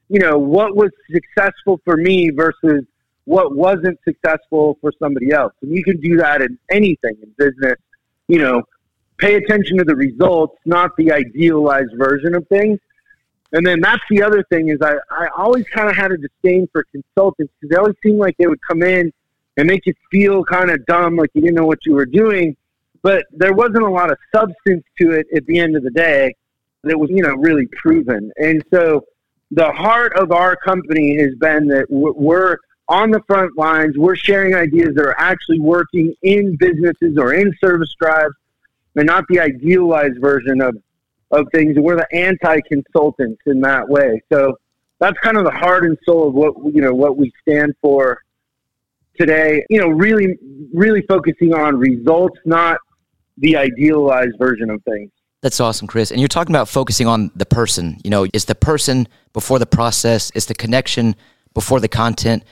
you 0.09 0.21
know 0.21 0.39
what 0.39 0.77
was 0.77 0.91
successful 1.11 1.81
for 1.85 1.97
me 1.97 2.31
versus 2.31 2.85
what 3.25 3.55
wasn't 3.55 3.99
successful 4.05 4.77
for 4.81 4.93
somebody 4.99 5.31
else. 5.31 5.53
And 5.63 5.73
you 5.73 5.85
can 5.85 6.01
do 6.01 6.17
that 6.17 6.43
in 6.43 6.59
anything 6.71 7.17
in 7.23 7.33
business. 7.39 7.77
You 8.27 8.39
know, 8.39 8.63
pay 9.19 9.35
attention 9.35 9.79
to 9.79 9.85
the 9.85 9.95
results, 9.95 10.57
not 10.65 10.97
the 10.97 11.13
idealized 11.13 11.93
version 11.97 12.35
of 12.35 12.47
things. 12.49 12.79
And 13.53 13.67
then 13.67 13.81
that's 13.81 14.03
the 14.09 14.23
other 14.23 14.45
thing 14.45 14.69
is 14.69 14.79
I, 14.81 14.95
I 15.11 15.29
always 15.37 15.65
kind 15.69 15.91
of 15.91 15.97
had 15.97 16.13
a 16.13 16.17
disdain 16.17 16.69
for 16.73 16.85
consultants 16.93 17.53
because 17.61 17.71
they 17.71 17.77
always 17.77 17.97
seemed 18.03 18.19
like 18.19 18.37
they 18.39 18.47
would 18.47 18.61
come 18.67 18.83
in 18.83 19.13
and 19.57 19.67
make 19.67 19.87
you 19.87 19.95
feel 20.11 20.45
kind 20.45 20.71
of 20.71 20.85
dumb, 20.87 21.17
like 21.17 21.31
you 21.35 21.43
didn't 21.43 21.57
know 21.57 21.67
what 21.67 21.85
you 21.85 21.95
were 21.95 22.07
doing 22.07 22.57
but 23.03 23.27
there 23.33 23.55
wasn't 23.55 23.83
a 23.83 23.91
lot 23.91 24.11
of 24.11 24.19
substance 24.35 24.85
to 25.01 25.13
it 25.13 25.27
at 25.35 25.47
the 25.47 25.59
end 25.59 25.77
of 25.77 25.83
the 25.83 25.91
day 25.91 26.35
that 26.85 26.99
was, 26.99 27.11
you 27.11 27.23
know, 27.23 27.35
really 27.35 27.67
proven. 27.67 28.31
And 28.37 28.63
so 28.73 29.05
the 29.51 29.71
heart 29.73 30.15
of 30.17 30.33
our 30.33 30.57
company 30.57 31.19
has 31.21 31.35
been 31.37 31.67
that 31.69 31.87
we're 31.89 32.59
on 32.89 33.11
the 33.11 33.23
front 33.27 33.57
lines. 33.57 33.97
We're 33.97 34.17
sharing 34.17 34.55
ideas 34.55 34.95
that 34.97 35.05
are 35.05 35.19
actually 35.19 35.61
working 35.61 36.15
in 36.23 36.57
businesses 36.57 37.17
or 37.19 37.35
in 37.35 37.55
service 37.63 37.95
drives 38.01 38.35
and 38.97 39.07
not 39.07 39.25
the 39.29 39.41
idealized 39.41 40.21
version 40.21 40.61
of, 40.61 40.77
of 41.31 41.47
things. 41.53 41.77
We're 41.79 41.97
the 41.97 42.15
anti-consultants 42.15 43.43
in 43.47 43.61
that 43.61 43.89
way. 43.89 44.23
So 44.31 44.59
that's 44.99 45.19
kind 45.21 45.37
of 45.37 45.45
the 45.45 45.51
heart 45.51 45.85
and 45.85 45.97
soul 46.05 46.29
of 46.29 46.35
what, 46.35 46.55
you 46.75 46.83
know, 46.83 46.93
what 46.93 47.17
we 47.17 47.33
stand 47.43 47.75
for 47.81 48.23
today. 49.21 49.65
You 49.69 49.81
know, 49.81 49.89
really, 49.89 50.39
really 50.73 51.03
focusing 51.09 51.55
on 51.55 51.77
results, 51.77 52.39
not 52.45 52.79
the 53.39 53.57
idealized 53.57 54.37
version 54.39 54.71
of 54.71 54.83
things. 54.85 55.11
That's 55.43 55.61
awesome, 55.61 55.87
Chris. 55.87 56.11
And 56.11 56.21
you're 56.21 56.29
talking 56.29 56.55
about 56.55 56.69
focusing 56.69 57.07
on 57.07 57.31
the 57.35 57.47
person. 57.47 57.99
You 58.05 58.11
know, 58.11 58.27
it's 58.33 58.45
the 58.45 58.55
person 58.55 59.09
before 59.33 59.59
the 59.59 59.67
process, 59.67 60.31
it's 60.35 60.47
the 60.47 60.55
connection 60.55 61.15
before 61.55 61.81
the 61.81 61.89
content. 61.89 62.45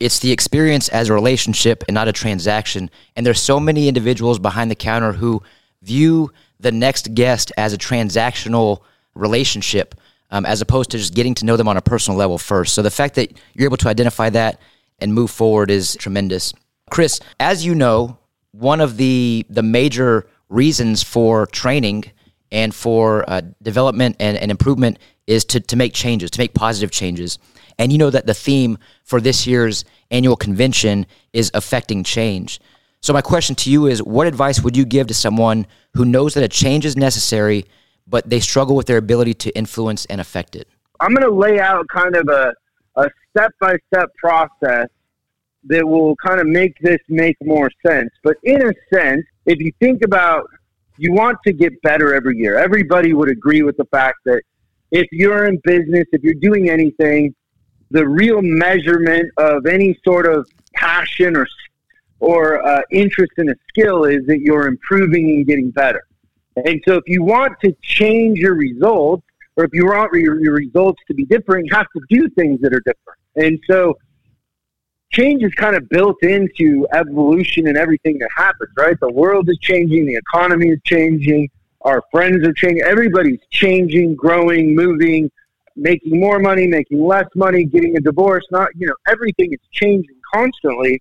It's 0.00 0.18
the 0.18 0.30
experience 0.30 0.88
as 0.90 1.08
a 1.08 1.14
relationship 1.14 1.82
and 1.88 1.94
not 1.94 2.08
a 2.08 2.12
transaction. 2.12 2.90
And 3.16 3.24
there's 3.24 3.40
so 3.40 3.58
many 3.58 3.88
individuals 3.88 4.38
behind 4.38 4.70
the 4.70 4.74
counter 4.74 5.12
who 5.12 5.42
view 5.82 6.30
the 6.60 6.72
next 6.72 7.14
guest 7.14 7.52
as 7.56 7.72
a 7.72 7.78
transactional 7.78 8.82
relationship 9.14 9.94
um, 10.30 10.44
as 10.44 10.60
opposed 10.60 10.90
to 10.90 10.98
just 10.98 11.14
getting 11.14 11.34
to 11.34 11.44
know 11.44 11.56
them 11.56 11.68
on 11.68 11.76
a 11.76 11.82
personal 11.82 12.18
level 12.18 12.38
first. 12.38 12.74
So 12.74 12.82
the 12.82 12.90
fact 12.90 13.14
that 13.14 13.32
you're 13.54 13.66
able 13.66 13.76
to 13.78 13.88
identify 13.88 14.30
that 14.30 14.60
and 14.98 15.14
move 15.14 15.30
forward 15.30 15.70
is 15.70 15.96
tremendous. 15.96 16.52
Chris, 16.90 17.20
as 17.38 17.64
you 17.64 17.74
know, 17.74 18.18
one 18.52 18.80
of 18.80 18.96
the 18.96 19.46
the 19.48 19.62
major 19.62 20.26
reasons 20.48 21.02
for 21.02 21.46
training 21.46 22.04
and 22.50 22.74
for 22.74 23.28
uh, 23.28 23.42
development 23.62 24.16
and, 24.18 24.36
and 24.38 24.50
improvement 24.50 24.98
is 25.26 25.44
to, 25.44 25.60
to 25.60 25.76
make 25.76 25.92
changes, 25.92 26.30
to 26.30 26.40
make 26.40 26.54
positive 26.54 26.90
changes. 26.90 27.38
And 27.78 27.92
you 27.92 27.98
know 27.98 28.10
that 28.10 28.26
the 28.26 28.34
theme 28.34 28.78
for 29.04 29.20
this 29.20 29.46
year's 29.46 29.84
annual 30.10 30.36
convention 30.36 31.06
is 31.32 31.50
affecting 31.54 32.02
change. 32.02 32.60
So, 33.00 33.12
my 33.12 33.20
question 33.20 33.54
to 33.56 33.70
you 33.70 33.86
is 33.86 34.02
what 34.02 34.26
advice 34.26 34.60
would 34.60 34.76
you 34.76 34.84
give 34.84 35.06
to 35.06 35.14
someone 35.14 35.66
who 35.94 36.04
knows 36.04 36.34
that 36.34 36.42
a 36.42 36.48
change 36.48 36.84
is 36.84 36.96
necessary, 36.96 37.66
but 38.06 38.28
they 38.28 38.40
struggle 38.40 38.74
with 38.74 38.86
their 38.86 38.96
ability 38.96 39.34
to 39.34 39.50
influence 39.56 40.04
and 40.06 40.20
affect 40.20 40.56
it? 40.56 40.66
I'm 40.98 41.14
going 41.14 41.28
to 41.28 41.34
lay 41.34 41.60
out 41.60 41.86
kind 41.88 42.16
of 42.16 42.28
a, 42.28 42.48
a 42.48 42.54
step 43.38 43.52
by 43.60 43.76
step 43.92 44.10
process 44.16 44.88
that 45.64 45.86
will 45.86 46.16
kind 46.16 46.40
of 46.40 46.46
make 46.46 46.78
this 46.80 46.98
make 47.08 47.36
more 47.42 47.70
sense. 47.86 48.10
But 48.22 48.36
in 48.42 48.62
a 48.62 48.72
sense, 48.92 49.24
if 49.46 49.58
you 49.60 49.72
think 49.80 50.02
about 50.04 50.48
you 50.96 51.12
want 51.12 51.38
to 51.46 51.52
get 51.52 51.80
better 51.82 52.14
every 52.14 52.36
year, 52.36 52.58
everybody 52.58 53.12
would 53.12 53.28
agree 53.28 53.62
with 53.62 53.76
the 53.76 53.84
fact 53.86 54.18
that 54.24 54.42
if 54.90 55.06
you're 55.12 55.46
in 55.46 55.60
business, 55.62 56.06
if 56.12 56.22
you're 56.22 56.34
doing 56.34 56.70
anything, 56.70 57.34
the 57.90 58.06
real 58.06 58.42
measurement 58.42 59.30
of 59.36 59.66
any 59.66 59.98
sort 60.04 60.26
of 60.26 60.48
passion 60.74 61.36
or 61.36 61.46
or 62.20 62.66
uh, 62.66 62.80
interest 62.90 63.32
in 63.36 63.48
a 63.48 63.54
skill 63.68 64.04
is 64.04 64.26
that 64.26 64.40
you're 64.40 64.66
improving 64.66 65.30
and 65.30 65.46
getting 65.46 65.70
better. 65.70 66.04
And 66.56 66.82
so, 66.86 66.94
if 66.94 67.04
you 67.06 67.22
want 67.22 67.52
to 67.64 67.72
change 67.80 68.40
your 68.40 68.54
results, 68.54 69.24
or 69.56 69.64
if 69.64 69.70
you 69.72 69.86
want 69.86 70.12
your, 70.14 70.40
your 70.40 70.54
results 70.54 71.00
to 71.06 71.14
be 71.14 71.24
different, 71.24 71.66
you 71.66 71.74
have 71.74 71.86
to 71.96 72.02
do 72.08 72.28
things 72.30 72.60
that 72.62 72.72
are 72.72 72.80
different. 72.80 73.17
And 73.36 73.58
so, 73.68 73.96
change 75.12 75.42
is 75.42 75.52
kind 75.54 75.76
of 75.76 75.88
built 75.88 76.16
into 76.22 76.86
evolution 76.92 77.66
and 77.66 77.76
everything 77.76 78.18
that 78.18 78.30
happens, 78.36 78.70
right? 78.76 78.96
The 79.00 79.12
world 79.12 79.48
is 79.48 79.58
changing, 79.58 80.06
the 80.06 80.16
economy 80.16 80.68
is 80.68 80.80
changing, 80.84 81.48
our 81.82 82.02
friends 82.10 82.46
are 82.46 82.52
changing, 82.52 82.82
everybody's 82.82 83.40
changing, 83.50 84.16
growing, 84.16 84.74
moving, 84.74 85.30
making 85.76 86.20
more 86.20 86.38
money, 86.38 86.66
making 86.66 87.02
less 87.04 87.26
money, 87.34 87.64
getting 87.64 87.96
a 87.96 88.00
divorce, 88.00 88.44
not, 88.50 88.68
you 88.74 88.86
know, 88.86 88.94
everything 89.08 89.52
is 89.52 89.60
changing 89.72 90.16
constantly. 90.32 91.00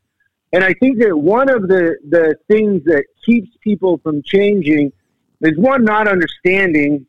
And 0.54 0.64
I 0.64 0.74
think 0.76 1.00
that 1.00 1.18
one 1.18 1.50
of 1.50 1.64
the, 1.68 1.98
the 2.10 2.36
things 2.48 2.84
that 2.86 3.04
keeps 3.26 3.50
people 3.62 4.00
from 4.04 4.22
changing 4.24 4.94
is 5.42 5.58
one, 5.58 5.84
not 5.84 6.08
understanding 6.08 7.06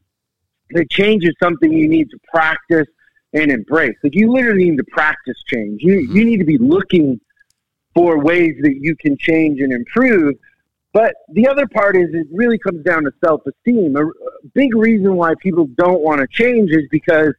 that 0.71 0.91
change 0.91 1.25
is 1.25 1.35
something 1.41 1.73
you 1.73 1.89
need 1.89 2.11
to 2.11 2.19
practice 2.33 2.89
and 3.32 3.50
embrace. 3.50 3.97
Like 4.02 4.14
you 4.14 4.32
literally 4.32 4.70
need 4.70 4.78
to 4.78 4.85
practice 4.85 5.37
change. 5.47 5.82
You 5.82 5.94
you 5.94 6.08
mm-hmm. 6.08 6.18
need 6.18 6.37
to 6.38 6.44
be 6.44 6.58
looking 6.58 7.20
for 7.94 8.18
ways 8.18 8.56
that 8.62 8.76
you 8.80 8.97
can 8.97 9.16
change 9.18 9.61
and 9.61 9.73
improve. 9.73 10.37
But 10.92 11.14
the 11.30 11.49
other 11.49 11.66
part 11.66 11.97
is 11.97 12.08
it 12.12 12.26
really 12.32 12.58
comes 12.58 12.85
down 12.85 13.04
to 13.04 13.12
self 13.25 13.42
esteem. 13.47 13.97
A, 13.97 14.06
a 14.06 14.12
big 14.54 14.75
reason 14.75 15.16
why 15.16 15.35
people 15.40 15.66
don't 15.76 16.00
want 16.00 16.20
to 16.20 16.26
change 16.28 16.70
is 16.70 16.85
because 16.90 17.35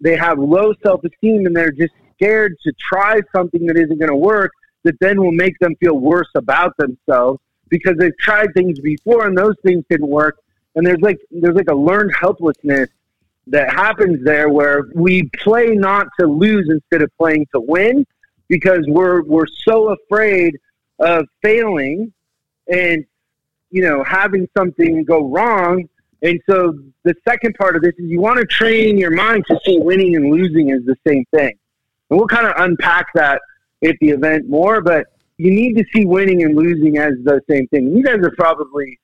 they 0.00 0.16
have 0.16 0.38
low 0.38 0.74
self 0.82 1.04
esteem 1.04 1.46
and 1.46 1.54
they're 1.54 1.70
just 1.70 1.94
scared 2.14 2.56
to 2.64 2.72
try 2.78 3.20
something 3.34 3.66
that 3.66 3.76
isn't 3.76 3.98
going 3.98 4.10
to 4.10 4.16
work 4.16 4.52
that 4.84 4.94
then 5.00 5.20
will 5.20 5.32
make 5.32 5.58
them 5.58 5.74
feel 5.76 5.98
worse 5.98 6.28
about 6.34 6.76
themselves 6.78 7.40
because 7.68 7.96
they've 7.98 8.16
tried 8.18 8.48
things 8.54 8.80
before 8.80 9.26
and 9.26 9.36
those 9.36 9.54
things 9.64 9.84
didn't 9.90 10.08
work. 10.08 10.38
And 10.74 10.86
there's 10.86 11.00
like 11.00 11.18
there's 11.30 11.56
like 11.56 11.70
a 11.70 11.74
learned 11.74 12.12
helplessness 12.18 12.88
that 13.50 13.70
happens 13.70 14.24
there 14.24 14.48
where 14.48 14.84
we 14.94 15.28
play 15.42 15.68
not 15.68 16.06
to 16.20 16.26
lose 16.26 16.68
instead 16.70 17.02
of 17.02 17.10
playing 17.16 17.46
to 17.54 17.60
win 17.60 18.06
because 18.48 18.84
we're 18.88 19.22
we're 19.22 19.46
so 19.46 19.90
afraid 19.90 20.58
of 20.98 21.26
failing 21.42 22.12
and 22.68 23.04
you 23.70 23.82
know 23.82 24.02
having 24.04 24.48
something 24.56 25.04
go 25.04 25.28
wrong. 25.28 25.88
And 26.22 26.40
so 26.50 26.76
the 27.04 27.14
second 27.26 27.54
part 27.54 27.76
of 27.76 27.82
this 27.82 27.92
is 27.98 28.10
you 28.10 28.20
want 28.20 28.40
to 28.40 28.46
train 28.46 28.98
your 28.98 29.12
mind 29.12 29.44
to 29.46 29.58
see 29.64 29.78
winning 29.78 30.16
and 30.16 30.32
losing 30.32 30.72
as 30.72 30.84
the 30.84 30.96
same 31.06 31.24
thing. 31.32 31.56
And 32.10 32.18
we'll 32.18 32.26
kind 32.26 32.46
of 32.46 32.54
unpack 32.56 33.06
that 33.14 33.40
at 33.84 33.94
the 34.00 34.10
event 34.10 34.48
more 34.48 34.80
but 34.80 35.06
you 35.36 35.52
need 35.52 35.76
to 35.76 35.84
see 35.94 36.04
winning 36.04 36.42
and 36.42 36.56
losing 36.56 36.98
as 36.98 37.12
the 37.22 37.40
same 37.48 37.68
thing. 37.68 37.94
You 37.96 38.02
guys 38.02 38.18
have 38.22 38.34
probably 38.36 38.98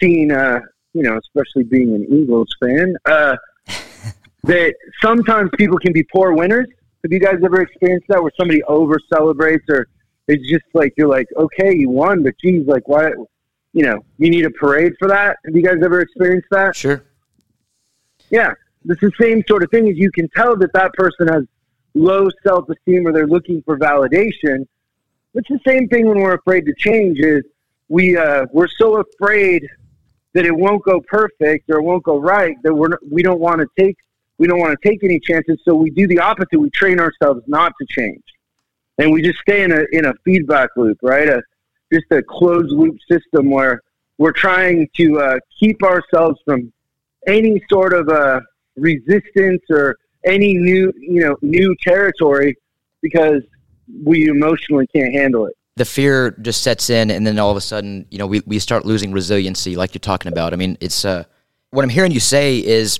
seen 0.00 0.32
uh 0.32 0.60
you 0.92 1.02
know 1.02 1.16
especially 1.16 1.64
being 1.64 1.94
an 1.94 2.06
eagles 2.10 2.48
fan 2.60 2.96
uh 3.06 3.36
that 4.44 4.74
sometimes 5.00 5.50
people 5.56 5.78
can 5.78 5.92
be 5.92 6.02
poor 6.02 6.32
winners 6.34 6.66
have 7.02 7.12
you 7.12 7.18
guys 7.18 7.40
ever 7.44 7.60
experienced 7.60 8.06
that 8.08 8.22
where 8.22 8.30
somebody 8.38 8.62
over 8.64 8.96
celebrates 9.12 9.64
or 9.68 9.88
it's 10.28 10.48
just 10.48 10.64
like 10.72 10.94
you're 10.96 11.08
like, 11.08 11.26
okay, 11.36 11.74
you 11.74 11.90
won, 11.90 12.22
but 12.22 12.34
geez, 12.40 12.66
like 12.66 12.86
why 12.86 13.10
you 13.72 13.82
know, 13.84 14.04
you 14.18 14.30
need 14.30 14.44
a 14.44 14.50
parade 14.50 14.92
for 14.98 15.08
that? 15.08 15.38
Have 15.44 15.56
you 15.56 15.62
guys 15.62 15.78
ever 15.82 16.00
experienced 16.00 16.48
that? 16.50 16.76
Sure. 16.76 17.02
Yeah. 18.30 18.52
It's 18.84 19.00
the 19.00 19.12
same 19.20 19.42
sort 19.48 19.62
of 19.62 19.70
thing 19.70 19.88
as 19.88 19.96
you 19.96 20.10
can 20.12 20.28
tell 20.28 20.56
that 20.56 20.72
that 20.74 20.92
person 20.92 21.28
has 21.28 21.44
low 21.94 22.28
self 22.44 22.68
esteem 22.68 23.06
or 23.06 23.12
they're 23.12 23.26
looking 23.26 23.62
for 23.62 23.78
validation. 23.78 24.66
It's 25.34 25.48
the 25.48 25.60
same 25.66 25.88
thing 25.88 26.06
when 26.06 26.18
we're 26.18 26.34
afraid 26.34 26.66
to 26.66 26.74
change 26.76 27.18
is 27.18 27.42
we 27.88 28.16
uh, 28.16 28.46
we're 28.52 28.68
so 28.68 29.00
afraid 29.00 29.66
that 30.34 30.44
it 30.44 30.54
won't 30.54 30.84
go 30.84 31.00
perfect 31.00 31.68
or 31.70 31.78
it 31.78 31.82
won't 31.82 32.02
go 32.02 32.20
right 32.20 32.56
that 32.62 32.74
we're 32.74 32.98
we 33.10 33.22
don't 33.22 33.40
want 33.40 33.60
to 33.60 33.66
take 33.78 33.96
we 34.42 34.48
don't 34.48 34.58
want 34.58 34.76
to 34.76 34.88
take 34.88 35.04
any 35.04 35.20
chances, 35.20 35.56
so 35.64 35.72
we 35.72 35.88
do 35.90 36.08
the 36.08 36.18
opposite. 36.18 36.58
We 36.58 36.68
train 36.70 36.98
ourselves 36.98 37.42
not 37.46 37.72
to 37.80 37.86
change, 37.88 38.24
and 38.98 39.12
we 39.12 39.22
just 39.22 39.38
stay 39.38 39.62
in 39.62 39.70
a 39.70 39.84
in 39.92 40.04
a 40.04 40.12
feedback 40.24 40.70
loop, 40.76 40.98
right? 41.00 41.28
A 41.28 41.40
just 41.92 42.06
a 42.10 42.24
closed 42.24 42.72
loop 42.72 42.96
system 43.08 43.52
where 43.52 43.80
we're 44.18 44.32
trying 44.32 44.88
to 44.96 45.20
uh, 45.20 45.38
keep 45.60 45.80
ourselves 45.84 46.40
from 46.44 46.72
any 47.28 47.62
sort 47.70 47.94
of 47.94 48.08
uh, 48.08 48.40
resistance 48.74 49.62
or 49.70 49.96
any 50.24 50.54
new 50.54 50.92
you 50.98 51.20
know 51.20 51.36
new 51.40 51.72
territory 51.80 52.56
because 53.00 53.42
we 54.04 54.26
emotionally 54.26 54.88
can't 54.88 55.12
handle 55.12 55.46
it 55.46 55.54
the 55.76 55.84
fear 55.84 56.32
just 56.42 56.62
sets 56.62 56.90
in 56.90 57.12
and 57.12 57.24
then 57.24 57.38
all 57.38 57.52
of 57.52 57.56
a 57.56 57.60
sudden 57.60 58.06
you 58.10 58.18
know 58.18 58.26
we, 58.26 58.42
we 58.44 58.58
start 58.58 58.84
losing 58.84 59.12
resiliency 59.12 59.76
like 59.76 59.94
you're 59.94 60.00
talking 60.00 60.32
about 60.32 60.52
i 60.52 60.56
mean 60.56 60.76
it's 60.80 61.04
uh, 61.04 61.22
what 61.70 61.84
i'm 61.84 61.88
hearing 61.88 62.10
you 62.10 62.20
say 62.20 62.58
is 62.58 62.98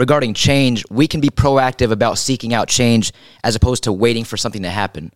regarding 0.00 0.32
change, 0.32 0.82
we 0.90 1.06
can 1.06 1.20
be 1.20 1.28
proactive 1.28 1.92
about 1.92 2.16
seeking 2.16 2.54
out 2.54 2.68
change 2.68 3.12
as 3.44 3.54
opposed 3.54 3.84
to 3.84 3.92
waiting 3.92 4.24
for 4.24 4.38
something 4.38 4.62
to 4.62 4.70
happen. 4.70 5.12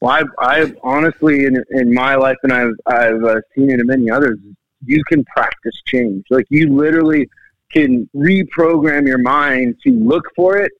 Well, 0.00 0.12
I've, 0.12 0.30
I've 0.38 0.76
honestly, 0.84 1.44
in, 1.44 1.62
in 1.70 1.92
my 1.92 2.14
life, 2.14 2.36
and 2.44 2.52
I've, 2.52 2.74
I've 2.86 3.24
uh, 3.24 3.40
seen 3.54 3.68
it 3.68 3.80
in 3.80 3.86
many 3.86 4.08
others, 4.10 4.38
you 4.86 5.02
can 5.08 5.24
practice 5.24 5.74
change. 5.86 6.24
Like 6.30 6.46
you 6.50 6.72
literally 6.72 7.28
can 7.72 8.08
reprogram 8.14 9.08
your 9.08 9.18
mind 9.18 9.76
to 9.82 9.90
look 9.90 10.24
for 10.36 10.56
it 10.56 10.70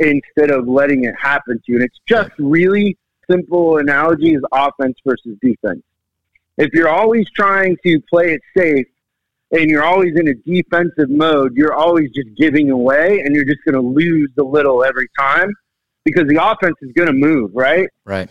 instead 0.00 0.50
of 0.50 0.66
letting 0.66 1.04
it 1.04 1.14
happen 1.16 1.56
to 1.56 1.72
you. 1.72 1.76
And 1.76 1.84
it's 1.84 2.00
just 2.06 2.32
really 2.38 2.98
simple 3.30 3.78
analogy 3.78 4.34
is 4.34 4.42
offense 4.50 4.96
versus 5.04 5.36
defense. 5.40 5.82
If 6.56 6.72
you're 6.72 6.88
always 6.88 7.30
trying 7.30 7.76
to 7.84 8.00
play 8.10 8.32
it 8.32 8.40
safe, 8.56 8.86
and 9.50 9.70
you're 9.70 9.84
always 9.84 10.14
in 10.16 10.28
a 10.28 10.34
defensive 10.34 11.08
mode, 11.08 11.56
you're 11.56 11.74
always 11.74 12.10
just 12.10 12.28
giving 12.36 12.70
away 12.70 13.20
and 13.20 13.34
you're 13.34 13.44
just 13.44 13.64
going 13.64 13.74
to 13.74 13.80
lose 13.80 14.30
the 14.36 14.44
little 14.44 14.84
every 14.84 15.08
time 15.18 15.52
because 16.04 16.28
the 16.28 16.42
offense 16.42 16.76
is 16.82 16.92
going 16.92 17.06
to 17.06 17.12
move, 17.12 17.50
right? 17.54 17.88
Right. 18.04 18.28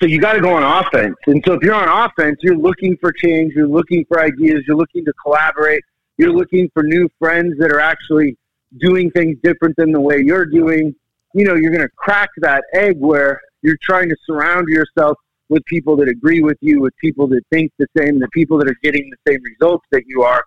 So 0.00 0.06
you 0.06 0.20
got 0.20 0.32
to 0.34 0.40
go 0.40 0.54
on 0.54 0.62
offense. 0.62 1.16
And 1.26 1.42
so 1.46 1.54
if 1.54 1.62
you're 1.62 1.74
on 1.74 1.88
offense, 1.88 2.38
you're 2.42 2.56
looking 2.56 2.96
for 2.98 3.12
change, 3.12 3.54
you're 3.54 3.68
looking 3.68 4.04
for 4.06 4.20
ideas, 4.20 4.64
you're 4.66 4.76
looking 4.76 5.04
to 5.04 5.12
collaborate, 5.22 5.82
you're 6.18 6.32
looking 6.32 6.70
for 6.74 6.82
new 6.82 7.08
friends 7.18 7.54
that 7.58 7.70
are 7.70 7.80
actually 7.80 8.36
doing 8.78 9.10
things 9.12 9.36
different 9.42 9.76
than 9.76 9.92
the 9.92 10.00
way 10.00 10.20
you're 10.20 10.46
doing. 10.46 10.94
You 11.34 11.44
know, 11.44 11.54
you're 11.54 11.70
going 11.70 11.86
to 11.86 11.94
crack 11.96 12.30
that 12.38 12.64
egg 12.72 12.98
where 12.98 13.40
you're 13.62 13.78
trying 13.82 14.08
to 14.08 14.16
surround 14.26 14.68
yourself 14.68 15.16
with 15.48 15.64
people 15.66 15.96
that 15.96 16.08
agree 16.08 16.40
with 16.40 16.56
you, 16.60 16.80
with 16.80 16.96
people 16.96 17.26
that 17.28 17.42
think 17.52 17.72
the 17.78 17.86
same, 17.96 18.18
the 18.18 18.28
people 18.28 18.58
that 18.58 18.68
are 18.68 18.76
getting 18.82 19.10
the 19.10 19.32
same 19.32 19.40
results 19.42 19.84
that 19.92 20.02
you 20.06 20.22
are, 20.22 20.42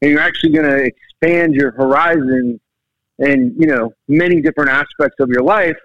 and 0.00 0.10
you're 0.10 0.20
actually 0.20 0.52
going 0.52 0.68
to 0.68 0.84
expand 0.84 1.54
your 1.54 1.70
horizon 1.72 2.60
and 3.18 3.54
you 3.58 3.66
know 3.66 3.92
many 4.08 4.40
different 4.40 4.70
aspects 4.70 5.16
of 5.20 5.28
your 5.28 5.42
life 5.42 5.76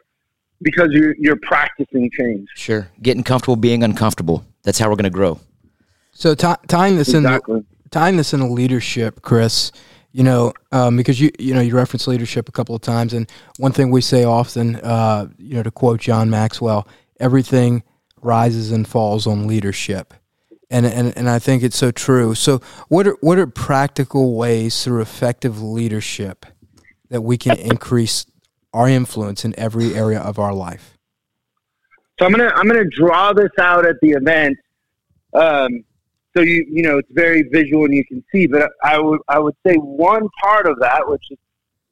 because 0.61 0.89
you're 0.91 1.15
you're 1.19 1.37
practicing 1.37 2.09
change. 2.11 2.47
Sure, 2.55 2.89
getting 3.01 3.23
comfortable 3.23 3.55
being 3.55 3.83
uncomfortable. 3.83 4.45
That's 4.63 4.79
how 4.79 4.89
we're 4.89 4.95
going 4.95 5.03
to 5.05 5.09
grow. 5.09 5.39
So 6.11 6.33
t- 6.33 6.47
tying 6.67 6.97
this 6.97 7.13
exactly. 7.13 7.57
in 7.57 7.65
tying 7.91 8.17
this 8.17 8.33
into 8.33 8.47
leadership, 8.47 9.21
Chris. 9.21 9.71
You 10.13 10.23
know, 10.23 10.53
um, 10.71 10.97
because 10.97 11.21
you 11.21 11.29
you 11.37 11.53
know 11.53 11.61
you 11.61 11.75
reference 11.75 12.07
leadership 12.07 12.49
a 12.49 12.51
couple 12.51 12.73
of 12.73 12.81
times, 12.81 13.13
and 13.13 13.29
one 13.57 13.71
thing 13.71 13.91
we 13.91 14.01
say 14.01 14.23
often, 14.23 14.77
uh, 14.77 15.27
you 15.37 15.55
know, 15.55 15.63
to 15.63 15.69
quote 15.69 15.99
John 15.99 16.29
Maxwell, 16.29 16.87
everything 17.19 17.83
rises 18.21 18.71
and 18.71 18.87
falls 18.87 19.27
on 19.27 19.47
leadership. 19.47 20.13
And, 20.69 20.85
and, 20.85 21.17
and 21.17 21.29
I 21.29 21.39
think 21.39 21.63
it's 21.63 21.77
so 21.77 21.91
true. 21.91 22.35
So, 22.35 22.59
what 22.89 23.07
are, 23.07 23.17
what 23.21 23.39
are 23.39 23.47
practical 23.47 24.35
ways 24.35 24.83
through 24.83 25.01
effective 25.01 25.61
leadership 25.61 26.45
that 27.09 27.21
we 27.21 27.37
can 27.37 27.57
increase 27.57 28.25
our 28.73 28.89
influence 28.89 29.45
in 29.45 29.57
every 29.57 29.95
area 29.95 30.19
of 30.19 30.39
our 30.39 30.53
life? 30.53 30.97
So 32.19 32.25
I'm 32.25 32.31
gonna 32.31 32.51
I'm 32.55 32.67
gonna 32.67 32.89
draw 32.89 33.31
this 33.31 33.51
out 33.59 33.85
at 33.85 33.95
the 34.01 34.11
event. 34.11 34.57
Um, 35.33 35.83
so 36.35 36.41
you 36.41 36.65
you 36.69 36.81
know 36.81 36.97
it's 36.97 37.11
very 37.11 37.43
visual 37.43 37.85
and 37.85 37.93
you 37.93 38.05
can 38.05 38.23
see, 38.31 38.47
but 38.47 38.71
I 38.83 38.99
would 38.99 39.19
I 39.27 39.39
would 39.39 39.55
say 39.65 39.75
one 39.75 40.27
part 40.41 40.67
of 40.67 40.79
that, 40.79 41.07
which 41.07 41.23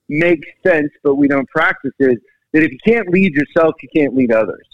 makes 0.10 0.48
sense, 0.65 0.91
but 1.03 1.15
we 1.15 1.27
don't 1.27 1.48
practice, 1.50 1.94
is 2.00 2.17
that 2.53 2.63
if 2.63 2.72
you 2.72 2.77
can't 2.86 3.10
lead 3.10 3.34
yourself, 3.34 3.75
you 3.84 3.89
can't 3.96 4.15
lead 4.15 4.32
others. 4.32 4.65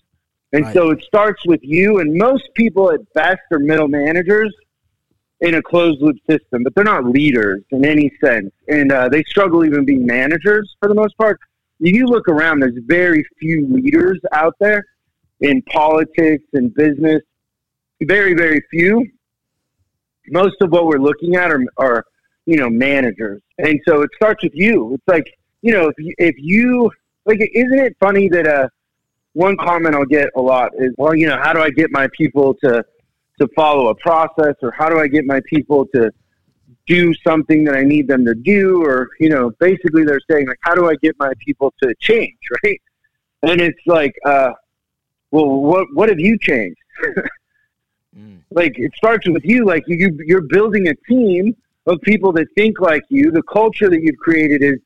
And 0.53 0.65
right. 0.65 0.74
so 0.74 0.91
it 0.91 1.01
starts 1.03 1.46
with 1.46 1.62
you, 1.63 2.00
and 2.00 2.13
most 2.13 2.50
people 2.55 2.91
at 2.91 3.00
best 3.13 3.41
are 3.51 3.60
middle 3.60 3.88
managers 3.88 4.53
in 5.39 5.55
a 5.55 5.62
closed 5.62 6.01
loop 6.01 6.17
system, 6.29 6.63
but 6.63 6.75
they're 6.75 6.84
not 6.84 7.05
leaders 7.05 7.63
in 7.72 7.86
any 7.86 8.12
sense. 8.24 8.51
And 8.67 8.91
uh, 8.91 9.10
they 9.10 9.24
struggle 9.24 9.65
even 9.65 9.86
being 9.86 10.05
managers 10.05 10.75
for 10.79 10.88
the 10.88 10.96
most 10.96 11.17
part. 11.17 11.39
You 11.79 12.05
look 12.05 12.27
around, 12.27 12.60
there's 12.60 12.77
very 12.86 13.25
few 13.39 13.65
leaders 13.67 14.20
out 14.34 14.55
there 14.60 14.86
in 15.39 15.63
politics 15.63 16.43
and 16.53 16.74
business. 16.75 17.22
Very, 18.03 18.36
very 18.36 18.62
few. 18.70 19.08
Most 20.27 20.58
of 20.62 20.70
what 20.72 20.86
we're 20.86 21.00
looking 21.00 21.36
at 21.36 21.50
are, 21.50 21.63
are 21.77 22.05
you 22.46 22.58
know, 22.58 22.70
managers. 22.70 23.41
And 23.58 23.79
so 23.88 24.01
it 24.01 24.10
starts 24.15 24.43
with 24.43 24.53
you. 24.53 24.93
It's 24.93 25.08
like, 25.08 25.25
you 25.63 25.74
know, 25.74 25.88
if 25.88 25.96
you, 25.98 26.13
if 26.20 26.36
you 26.38 26.91
like, 27.25 27.39
isn't 27.53 27.79
it 27.79 27.96
funny 28.00 28.27
that, 28.29 28.46
uh, 28.46 28.67
one 29.34 29.56
comment 29.58 29.96
I'll 29.96 30.06
get 30.06 30.30
a 30.36 30.42
lot 30.42 30.72
is, 30.78 30.94
well, 30.98 31.16
you 31.16 31.28
know, 31.28 31.38
how 31.42 31.54
do 31.54 31.62
I 31.62 31.70
get 31.70 31.92
my 31.92 32.08
people 32.18 32.56
to 32.64 32.84
to 33.40 33.48
follow 33.56 33.88
a 33.90 33.96
process, 33.96 34.56
or 34.62 34.72
how 34.72 34.90
do 34.90 35.00
I 35.00 35.08
get 35.08 35.26
my 35.26 35.42
people 35.48 35.88
to 35.96 36.12
do 36.86 37.14
something 37.26 37.64
that 37.64 37.76
I 37.76 37.84
need 37.84 38.08
them 38.08 38.26
to 38.26 38.36
do, 38.36 38.84
or 38.84 39.10
you 39.20 39.30
know, 39.30 39.52
basically 39.60 40.04
they're 40.04 40.20
saying 40.30 40.48
like, 40.48 40.60
how 40.62 40.76
do 40.76 40.90
I 40.90 40.96
get 40.96 41.16
my 41.20 41.32
people 41.40 41.74
to 41.82 41.94
change, 42.00 42.38
right? 42.64 42.82
And 43.44 43.60
it's 43.62 43.80
like, 43.86 44.14
uh, 44.26 44.52
well, 45.32 45.48
what 45.48 45.88
what 45.94 46.10
have 46.10 46.20
you 46.20 46.38
changed? 46.38 46.78
mm. 48.18 48.40
Like 48.54 48.78
it 48.78 48.92
starts 48.98 49.26
with 49.30 49.46
you. 49.46 49.66
Like 49.66 49.84
you, 49.88 50.20
you're 50.26 50.42
building 50.42 50.90
a 50.90 50.96
team 51.10 51.56
of 51.86 52.02
people 52.02 52.34
that 52.34 52.48
think 52.54 52.82
like 52.82 53.04
you. 53.08 53.32
The 53.32 53.44
culture 53.44 53.90
that 53.90 54.02
you've 54.02 54.18
created 54.18 54.62
is 54.62 54.80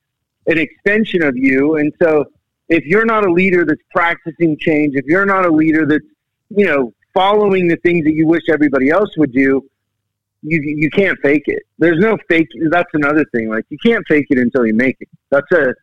an 0.45 0.59
extension 0.59 1.23
of 1.23 1.35
you, 1.35 1.77
and 1.77 1.91
so 1.99 2.25
if 2.69 2.85
you're 2.85 3.05
not 3.05 3.25
a 3.25 3.31
leader 3.31 3.65
that's 3.65 3.81
practicing 3.91 4.57
change, 4.57 4.95
if 4.95 5.05
you're 5.05 5.25
not 5.25 5.45
a 5.45 5.51
leader 5.51 5.85
that's, 5.85 6.05
you 6.49 6.65
know, 6.65 6.93
following 7.13 7.67
the 7.67 7.77
things 7.77 8.03
that 8.05 8.13
you 8.13 8.27
wish 8.27 8.43
everybody 8.49 8.89
else 8.89 9.09
would 9.17 9.31
do, 9.31 9.63
you 10.41 10.61
you 10.61 10.89
can't 10.91 11.17
fake 11.21 11.43
it. 11.47 11.63
There's 11.79 11.99
no 11.99 12.17
fake. 12.29 12.47
That's 12.69 12.89
another 12.93 13.25
thing. 13.33 13.49
Like 13.49 13.65
you 13.69 13.77
can't 13.83 14.05
fake 14.07 14.27
it 14.29 14.37
until 14.37 14.65
you 14.65 14.73
make 14.73 14.97
it. 14.99 15.09
That's 15.31 15.51
a 15.51 15.73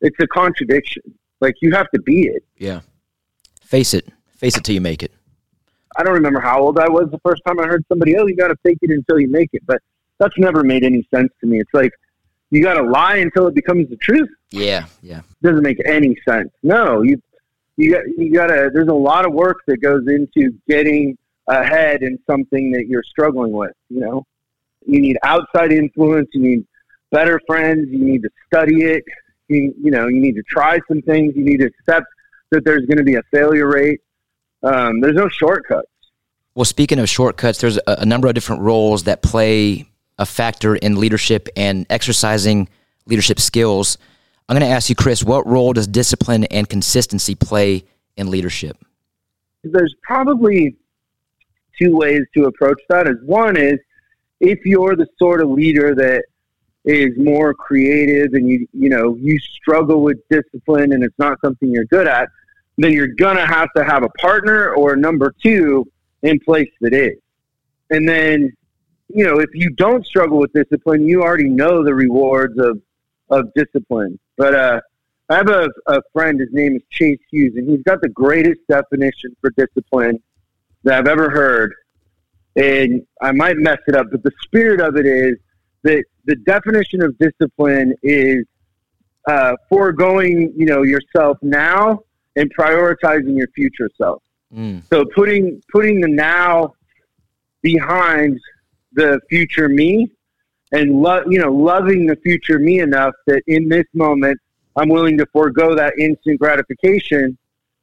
it's 0.00 0.16
a 0.20 0.26
contradiction. 0.26 1.02
Like 1.40 1.54
you 1.62 1.72
have 1.72 1.90
to 1.92 2.00
be 2.02 2.26
it. 2.26 2.44
Yeah. 2.58 2.80
Face 3.62 3.94
it. 3.94 4.08
Face 4.36 4.56
it 4.56 4.64
till 4.64 4.74
you 4.74 4.80
make 4.80 5.02
it. 5.02 5.12
I 5.96 6.02
don't 6.02 6.14
remember 6.14 6.40
how 6.40 6.60
old 6.60 6.78
I 6.78 6.88
was 6.88 7.08
the 7.10 7.20
first 7.20 7.42
time 7.46 7.60
I 7.60 7.66
heard 7.66 7.84
somebody, 7.88 8.16
oh, 8.16 8.26
you 8.26 8.36
got 8.36 8.48
to 8.48 8.56
fake 8.64 8.78
it 8.82 8.90
until 8.90 9.20
you 9.20 9.28
make 9.28 9.50
it. 9.52 9.62
But 9.64 9.80
that's 10.18 10.36
never 10.38 10.64
made 10.64 10.84
any 10.84 11.06
sense 11.14 11.32
to 11.40 11.46
me. 11.46 11.60
It's 11.60 11.72
like 11.72 11.92
you 12.54 12.62
got 12.62 12.74
to 12.74 12.82
lie 12.82 13.16
until 13.16 13.46
it 13.48 13.54
becomes 13.54 13.88
the 13.88 13.96
truth. 13.96 14.28
Yeah, 14.50 14.86
yeah. 15.02 15.22
doesn't 15.42 15.62
make 15.62 15.78
any 15.84 16.16
sense. 16.26 16.50
No, 16.62 17.02
you 17.02 17.20
you 17.76 17.92
got 17.92 18.02
you 18.16 18.32
got 18.32 18.46
to. 18.48 18.70
There's 18.72 18.88
a 18.88 18.94
lot 18.94 19.26
of 19.26 19.32
work 19.32 19.58
that 19.66 19.78
goes 19.78 20.06
into 20.06 20.56
getting 20.68 21.18
ahead 21.48 22.02
in 22.02 22.18
something 22.30 22.70
that 22.72 22.86
you're 22.86 23.02
struggling 23.02 23.52
with. 23.52 23.72
You 23.88 24.00
know, 24.00 24.26
you 24.86 25.00
need 25.00 25.18
outside 25.24 25.72
influence. 25.72 26.28
You 26.32 26.42
need 26.42 26.66
better 27.10 27.40
friends. 27.46 27.88
You 27.90 27.98
need 27.98 28.22
to 28.22 28.30
study 28.46 28.84
it. 28.84 29.04
You, 29.48 29.74
you 29.80 29.90
know, 29.90 30.06
you 30.06 30.20
need 30.20 30.36
to 30.36 30.42
try 30.42 30.78
some 30.88 31.02
things. 31.02 31.34
You 31.36 31.44
need 31.44 31.58
to 31.58 31.66
accept 31.66 32.06
that 32.50 32.64
there's 32.64 32.86
going 32.86 32.98
to 32.98 33.04
be 33.04 33.16
a 33.16 33.22
failure 33.32 33.68
rate. 33.68 34.00
Um, 34.62 35.00
there's 35.00 35.16
no 35.16 35.28
shortcuts. 35.28 35.88
Well, 36.54 36.64
speaking 36.64 36.98
of 36.98 37.08
shortcuts, 37.08 37.58
there's 37.58 37.78
a, 37.78 37.82
a 37.98 38.06
number 38.06 38.28
of 38.28 38.34
different 38.34 38.62
roles 38.62 39.04
that 39.04 39.22
play 39.22 39.86
a 40.18 40.26
factor 40.26 40.76
in 40.76 40.98
leadership 40.98 41.48
and 41.56 41.86
exercising 41.90 42.68
leadership 43.06 43.40
skills. 43.40 43.98
I'm 44.48 44.54
going 44.58 44.68
to 44.68 44.74
ask 44.74 44.88
you, 44.88 44.94
Chris, 44.94 45.24
what 45.24 45.46
role 45.46 45.72
does 45.72 45.86
discipline 45.86 46.44
and 46.44 46.68
consistency 46.68 47.34
play 47.34 47.84
in 48.16 48.30
leadership? 48.30 48.76
There's 49.62 49.94
probably 50.02 50.76
two 51.78 51.96
ways 51.96 52.22
to 52.34 52.44
approach 52.44 52.80
that. 52.88 53.08
Is 53.08 53.16
one 53.24 53.56
is 53.56 53.78
if 54.40 54.64
you're 54.64 54.96
the 54.96 55.06
sort 55.18 55.40
of 55.40 55.48
leader 55.48 55.94
that 55.94 56.24
is 56.84 57.16
more 57.16 57.54
creative 57.54 58.34
and 58.34 58.46
you 58.46 58.68
you 58.74 58.90
know 58.90 59.16
you 59.18 59.38
struggle 59.38 60.02
with 60.02 60.18
discipline 60.28 60.92
and 60.92 61.02
it's 61.02 61.18
not 61.18 61.38
something 61.42 61.70
you're 61.70 61.86
good 61.86 62.06
at, 62.06 62.28
then 62.76 62.92
you're 62.92 63.06
gonna 63.06 63.46
have 63.46 63.68
to 63.74 63.82
have 63.82 64.02
a 64.02 64.08
partner 64.20 64.74
or 64.74 64.94
number 64.94 65.34
two 65.42 65.86
in 66.22 66.38
place 66.40 66.70
that 66.80 66.92
is. 66.92 67.18
And 67.90 68.08
then, 68.08 68.52
you 69.08 69.24
know, 69.24 69.38
if 69.38 69.50
you 69.54 69.70
don't 69.70 70.06
struggle 70.06 70.38
with 70.38 70.52
discipline, 70.52 71.06
you 71.06 71.22
already 71.22 71.48
know 71.48 71.84
the 71.84 71.94
rewards 71.94 72.58
of 72.58 72.80
of 73.30 73.52
discipline. 73.54 74.18
But 74.36 74.54
uh, 74.54 74.80
I 75.28 75.36
have 75.36 75.48
a, 75.48 75.68
a 75.86 76.00
friend. 76.12 76.38
His 76.40 76.50
name 76.52 76.76
is 76.76 76.82
Chase 76.90 77.20
Hughes, 77.30 77.54
and 77.56 77.68
he's 77.68 77.82
got 77.82 78.00
the 78.00 78.08
greatest 78.08 78.60
definition 78.68 79.36
for 79.40 79.50
discipline 79.56 80.22
that 80.82 80.98
I've 80.98 81.08
ever 81.08 81.30
heard. 81.30 81.74
And 82.56 83.04
I 83.20 83.32
might 83.32 83.56
mess 83.56 83.78
it 83.88 83.96
up, 83.96 84.06
but 84.10 84.22
the 84.22 84.30
spirit 84.42 84.80
of 84.80 84.96
it 84.96 85.06
is 85.06 85.36
that 85.82 86.04
the 86.24 86.36
definition 86.36 87.02
of 87.02 87.16
discipline 87.18 87.94
is 88.02 88.44
uh, 89.26 89.54
foregoing, 89.68 90.52
you 90.56 90.66
know, 90.66 90.82
yourself 90.82 91.38
now 91.42 92.00
and 92.36 92.54
prioritizing 92.54 93.36
your 93.36 93.48
future 93.48 93.90
self. 93.96 94.22
Mm. 94.54 94.82
So 94.88 95.04
putting 95.04 95.62
putting 95.72 96.00
the 96.00 96.08
now 96.08 96.74
behind 97.62 98.38
the 98.94 99.20
future 99.28 99.68
me 99.68 100.10
and 100.72 101.02
love, 101.02 101.24
you 101.28 101.38
know, 101.38 101.52
loving 101.52 102.06
the 102.06 102.16
future 102.16 102.58
me 102.58 102.80
enough 102.80 103.14
that 103.26 103.42
in 103.46 103.68
this 103.68 103.86
moment 103.94 104.38
I'm 104.76 104.88
willing 104.88 105.16
to 105.18 105.26
forego 105.26 105.74
that 105.74 105.94
instant 105.98 106.40
gratification 106.40 107.38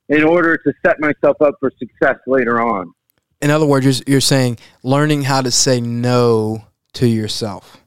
in 0.09 0.23
order 0.23 0.57
to 0.57 0.73
set 0.85 0.99
myself 0.99 1.41
up 1.41 1.55
for 1.59 1.71
success 1.79 2.17
later 2.27 2.61
on. 2.61 2.93
In 3.41 3.49
other 3.49 3.65
words, 3.65 3.85
you're, 3.85 4.03
you're 4.05 4.21
saying 4.21 4.59
learning 4.83 5.23
how 5.23 5.41
to 5.41 5.51
say 5.51 5.79
no 5.79 6.65
to 6.93 7.07
yourself 7.07 7.81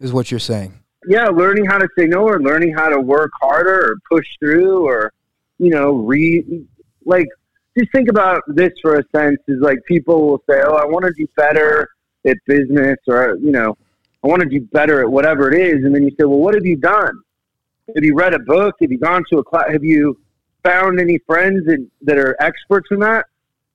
is 0.00 0.12
what 0.12 0.30
you're 0.30 0.40
saying. 0.40 0.74
Yeah, 1.06 1.26
learning 1.26 1.66
how 1.66 1.78
to 1.78 1.88
say 1.96 2.06
no 2.06 2.22
or 2.26 2.40
learning 2.40 2.74
how 2.74 2.88
to 2.88 3.00
work 3.00 3.30
harder 3.40 3.92
or 3.92 3.96
push 4.10 4.26
through 4.40 4.88
or, 4.88 5.12
you 5.58 5.70
know, 5.70 5.92
read. 5.92 6.66
Like, 7.04 7.28
just 7.78 7.92
think 7.92 8.08
about 8.08 8.42
this 8.48 8.72
for 8.82 8.96
a 8.96 9.04
sense 9.14 9.38
is 9.46 9.60
like 9.60 9.78
people 9.86 10.26
will 10.26 10.42
say, 10.50 10.62
oh, 10.66 10.74
I 10.74 10.86
want 10.86 11.04
to 11.04 11.12
do 11.12 11.28
better 11.36 11.90
at 12.26 12.36
business 12.46 12.98
or, 13.06 13.36
you 13.40 13.52
know, 13.52 13.76
I 14.24 14.28
want 14.28 14.42
to 14.42 14.48
do 14.48 14.60
better 14.60 15.00
at 15.00 15.10
whatever 15.10 15.52
it 15.52 15.60
is. 15.60 15.84
And 15.84 15.94
then 15.94 16.02
you 16.02 16.10
say, 16.10 16.24
well, 16.24 16.38
what 16.38 16.54
have 16.54 16.66
you 16.66 16.76
done? 16.76 17.20
Have 17.94 18.04
you 18.04 18.14
read 18.14 18.34
a 18.34 18.40
book? 18.40 18.74
Have 18.80 18.90
you 18.90 18.98
gone 18.98 19.22
to 19.30 19.38
a 19.38 19.44
class? 19.44 19.70
Have 19.70 19.84
you 19.84 20.18
found 20.64 20.98
any 20.98 21.18
friends 21.18 21.64
that, 21.66 21.86
that 22.02 22.18
are 22.18 22.36
experts 22.40 22.88
in 22.90 22.98
that? 23.00 23.26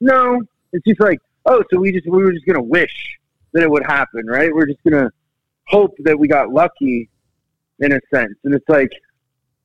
No. 0.01 0.41
It's 0.73 0.85
just 0.85 0.99
like, 0.99 1.19
oh, 1.45 1.63
so 1.71 1.79
we 1.79 1.91
just 1.91 2.07
we 2.07 2.23
were 2.23 2.33
just 2.33 2.45
gonna 2.45 2.61
wish 2.61 3.17
that 3.53 3.63
it 3.63 3.69
would 3.69 3.85
happen, 3.85 4.25
right? 4.25 4.53
We're 4.53 4.65
just 4.65 4.83
gonna 4.83 5.11
hope 5.67 5.95
that 5.99 6.17
we 6.17 6.27
got 6.27 6.49
lucky 6.49 7.09
in 7.79 7.93
a 7.93 7.99
sense. 8.13 8.35
And 8.43 8.53
it's 8.53 8.67
like, 8.69 8.91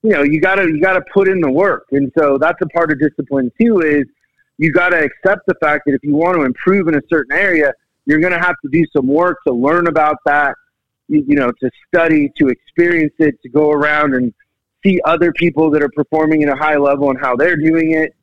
you 0.03 0.11
know, 0.11 0.23
you 0.23 0.41
gotta 0.41 0.65
you 0.65 0.81
gotta 0.81 1.03
put 1.13 1.29
in 1.29 1.41
the 1.41 1.51
work. 1.51 1.87
And 1.93 2.13
so 2.19 2.39
that's 2.39 2.61
a 2.63 2.67
part 2.67 2.93
of 2.93 3.01
discipline 3.01 3.51
too, 3.61 3.81
is 3.81 4.05
you 4.59 4.73
gotta 4.73 4.99
accept 4.99 5.47
the 5.47 5.55
fact 5.61 5.85
that 5.87 5.95
if 5.95 6.03
you 6.03 6.15
want 6.15 6.37
to 6.37 6.43
improve 6.43 6.89
in 6.89 6.95
a 6.95 7.03
certain 7.09 7.37
area, 7.37 7.73
you're 8.07 8.21
gonna 8.21 8.43
have 8.43 8.57
to 8.63 8.69
do 8.71 8.85
some 8.95 9.07
work 9.07 9.39
to 9.47 9.53
learn 9.53 9.87
about 9.87 10.17
that 10.25 10.55
you, 11.09 11.25
you 11.27 11.37
know, 11.37 11.53
to 11.61 11.71
study, 11.89 12.33
to 12.37 12.49
experience 12.49 13.15
it, 13.19 13.41
to 13.43 13.49
go 13.49 13.71
around 13.71 14.15
and 14.15 14.33
see 14.85 15.01
other 15.05 15.33
people 15.33 15.71
that 15.71 15.83
are 15.83 15.91
performing 15.91 16.43
at 16.43 16.49
a 16.49 16.57
high 16.57 16.77
level 16.77 17.11
and 17.11 17.21
how 17.21 17.37
they're 17.37 17.57
doing 17.57 17.93
it. 17.93 18.15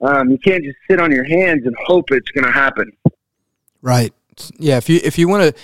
Um, 0.00 0.30
you 0.30 0.38
can't 0.38 0.62
just 0.62 0.76
sit 0.88 1.00
on 1.00 1.10
your 1.10 1.24
hands 1.24 1.66
and 1.66 1.74
hope 1.84 2.10
it's 2.10 2.30
going 2.30 2.44
to 2.44 2.52
happen. 2.52 2.92
Right. 3.82 4.12
Yeah. 4.58 4.76
If 4.76 4.88
you 4.88 5.00
if 5.02 5.18
you 5.18 5.28
want 5.28 5.54
to 5.54 5.62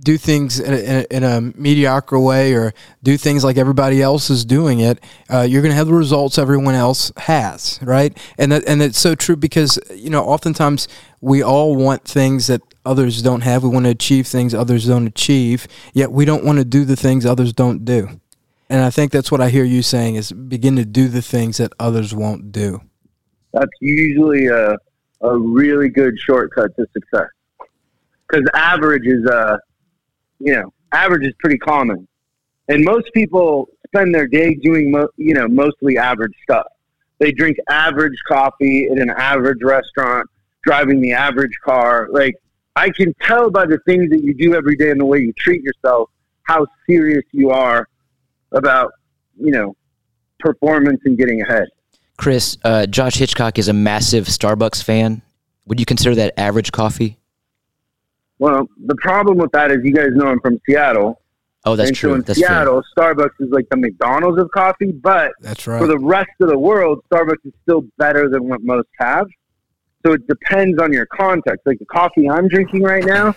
do 0.00 0.16
things 0.16 0.58
in 0.58 0.72
a, 0.72 1.06
in 1.10 1.22
a, 1.22 1.40
mediocre 1.40 2.18
way 2.18 2.54
or 2.54 2.72
do 3.02 3.18
things 3.18 3.44
like 3.44 3.58
everybody 3.58 4.00
else 4.00 4.30
is 4.30 4.44
doing 4.44 4.80
it, 4.80 4.98
uh, 5.30 5.42
you're 5.42 5.60
going 5.60 5.72
to 5.72 5.76
have 5.76 5.86
the 5.86 5.92
results 5.92 6.38
everyone 6.38 6.74
else 6.74 7.12
has. 7.18 7.78
Right. 7.82 8.16
And 8.38 8.52
that 8.52 8.66
and 8.66 8.80
it's 8.80 8.98
so 8.98 9.14
true 9.14 9.36
because 9.36 9.78
you 9.94 10.10
know 10.10 10.24
oftentimes 10.24 10.88
we 11.20 11.42
all 11.42 11.76
want 11.76 12.04
things 12.04 12.46
that 12.46 12.62
others 12.84 13.20
don't 13.22 13.42
have. 13.42 13.62
We 13.62 13.68
want 13.68 13.84
to 13.84 13.90
achieve 13.90 14.26
things 14.26 14.54
others 14.54 14.86
don't 14.86 15.06
achieve, 15.06 15.66
yet 15.92 16.10
we 16.10 16.24
don't 16.24 16.44
want 16.44 16.58
to 16.58 16.64
do 16.64 16.84
the 16.84 16.96
things 16.96 17.26
others 17.26 17.52
don't 17.52 17.84
do. 17.84 18.20
And 18.68 18.82
I 18.82 18.90
think 18.90 19.12
that's 19.12 19.30
what 19.30 19.40
I 19.40 19.48
hear 19.48 19.64
you 19.64 19.82
saying 19.82 20.16
is 20.16 20.32
begin 20.32 20.76
to 20.76 20.84
do 20.84 21.08
the 21.08 21.22
things 21.22 21.58
that 21.58 21.72
others 21.78 22.14
won't 22.14 22.50
do. 22.50 22.80
That's 23.52 23.70
usually 23.80 24.46
a, 24.46 24.76
a 25.20 25.38
really 25.38 25.88
good 25.88 26.18
shortcut 26.18 26.74
to 26.76 26.86
success. 26.92 27.28
Because 28.28 28.46
average 28.54 29.06
is, 29.06 29.24
uh, 29.26 29.58
you 30.38 30.54
know, 30.54 30.72
average 30.92 31.26
is 31.26 31.34
pretty 31.38 31.58
common. 31.58 32.06
And 32.68 32.84
most 32.84 33.12
people 33.14 33.68
spend 33.86 34.14
their 34.14 34.26
day 34.26 34.54
doing, 34.54 34.90
mo- 34.90 35.08
you 35.16 35.34
know, 35.34 35.46
mostly 35.48 35.96
average 35.96 36.34
stuff. 36.42 36.66
They 37.18 37.32
drink 37.32 37.56
average 37.68 38.18
coffee 38.28 38.88
at 38.90 38.98
an 38.98 39.10
average 39.10 39.62
restaurant, 39.62 40.28
driving 40.64 41.00
the 41.00 41.12
average 41.12 41.56
car. 41.64 42.08
Like, 42.10 42.34
I 42.74 42.90
can 42.90 43.14
tell 43.22 43.50
by 43.50 43.66
the 43.66 43.78
things 43.86 44.10
that 44.10 44.22
you 44.22 44.34
do 44.34 44.54
every 44.54 44.76
day 44.76 44.90
and 44.90 45.00
the 45.00 45.06
way 45.06 45.20
you 45.20 45.32
treat 45.32 45.62
yourself 45.62 46.10
how 46.42 46.66
serious 46.88 47.24
you 47.32 47.50
are 47.50 47.88
about, 48.52 48.92
you 49.38 49.50
know, 49.50 49.76
performance 50.38 51.00
and 51.04 51.16
getting 51.16 51.40
ahead. 51.40 51.68
Chris, 52.18 52.56
uh, 52.64 52.86
Josh 52.86 53.16
Hitchcock 53.16 53.58
is 53.58 53.68
a 53.68 53.72
massive 53.72 54.26
Starbucks 54.26 54.82
fan. 54.82 55.22
Would 55.66 55.80
you 55.80 55.86
consider 55.86 56.14
that 56.14 56.38
average 56.38 56.72
coffee? 56.72 57.18
Well, 58.38 58.68
the 58.84 58.96
problem 58.96 59.38
with 59.38 59.52
that 59.52 59.70
is 59.70 59.78
you 59.82 59.92
guys 59.92 60.10
know 60.12 60.26
I'm 60.26 60.40
from 60.40 60.60
Seattle. 60.68 61.20
Oh, 61.64 61.74
that's 61.74 61.90
and 61.90 61.96
true. 61.96 62.10
So 62.10 62.14
in 62.14 62.20
that's 62.22 62.38
Seattle, 62.38 62.82
fair. 62.94 63.14
Starbucks 63.14 63.40
is 63.40 63.50
like 63.50 63.68
the 63.70 63.76
McDonald's 63.76 64.40
of 64.40 64.50
coffee, 64.52 64.92
but 64.92 65.32
that's 65.40 65.66
right. 65.66 65.80
for 65.80 65.86
the 65.86 65.98
rest 65.98 66.30
of 66.40 66.48
the 66.48 66.58
world, 66.58 67.02
Starbucks 67.12 67.44
is 67.44 67.52
still 67.62 67.82
better 67.98 68.28
than 68.28 68.48
what 68.48 68.62
most 68.62 68.88
have. 68.98 69.26
So 70.04 70.12
it 70.12 70.26
depends 70.28 70.80
on 70.80 70.92
your 70.92 71.06
context. 71.06 71.66
Like 71.66 71.80
the 71.80 71.86
coffee 71.86 72.30
I'm 72.30 72.46
drinking 72.46 72.82
right 72.82 73.04
now 73.04 73.34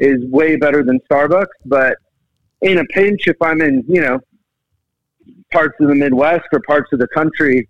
is 0.00 0.18
way 0.30 0.56
better 0.56 0.82
than 0.82 0.98
Starbucks, 1.10 1.46
but 1.66 1.96
in 2.62 2.78
a 2.78 2.84
pinch, 2.86 3.26
if 3.26 3.36
I'm 3.40 3.60
in, 3.60 3.84
you 3.86 4.00
know, 4.00 4.18
parts 5.52 5.76
of 5.80 5.88
the 5.88 5.94
Midwest 5.94 6.46
or 6.52 6.60
parts 6.66 6.92
of 6.92 6.98
the 6.98 7.08
country, 7.08 7.68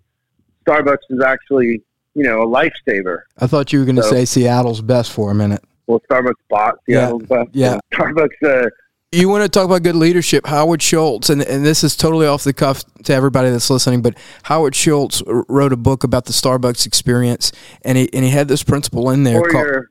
Starbucks 0.67 0.97
is 1.09 1.21
actually, 1.21 1.83
you 2.15 2.23
know, 2.23 2.41
a 2.41 2.47
lifesaver. 2.47 3.19
I 3.37 3.47
thought 3.47 3.71
you 3.71 3.79
were 3.79 3.85
going 3.85 3.97
to 3.97 4.03
so, 4.03 4.11
say 4.11 4.25
Seattle's 4.25 4.81
best 4.81 5.11
for 5.11 5.29
a 5.29 5.35
minute. 5.35 5.63
Well, 5.91 6.01
Starbucks 6.09 6.35
bought 6.49 6.75
Seattle's 6.87 7.23
yeah. 7.29 7.43
best. 7.43 7.49
Yeah. 7.53 7.77
Starbucks, 7.93 8.65
uh, 8.65 8.69
you 9.11 9.27
want 9.27 9.43
to 9.43 9.49
talk 9.49 9.65
about 9.65 9.83
good 9.83 9.97
leadership. 9.97 10.47
Howard 10.47 10.81
Schultz, 10.81 11.29
and, 11.29 11.41
and 11.41 11.65
this 11.65 11.83
is 11.83 11.97
totally 11.97 12.25
off 12.25 12.45
the 12.45 12.53
cuff 12.53 12.85
to 13.03 13.13
everybody 13.13 13.49
that's 13.49 13.69
listening, 13.69 14.01
but 14.01 14.17
Howard 14.43 14.73
Schultz 14.73 15.21
wrote 15.27 15.73
a 15.73 15.77
book 15.77 16.05
about 16.05 16.25
the 16.25 16.31
Starbucks 16.31 16.85
experience, 16.85 17.51
and 17.83 17.97
he 17.97 18.09
and 18.13 18.23
he 18.23 18.31
had 18.31 18.47
this 18.47 18.63
principle 18.63 19.09
in 19.09 19.25
there. 19.25 19.41
Pour, 19.41 19.49
called, 19.49 19.65
your, 19.65 19.89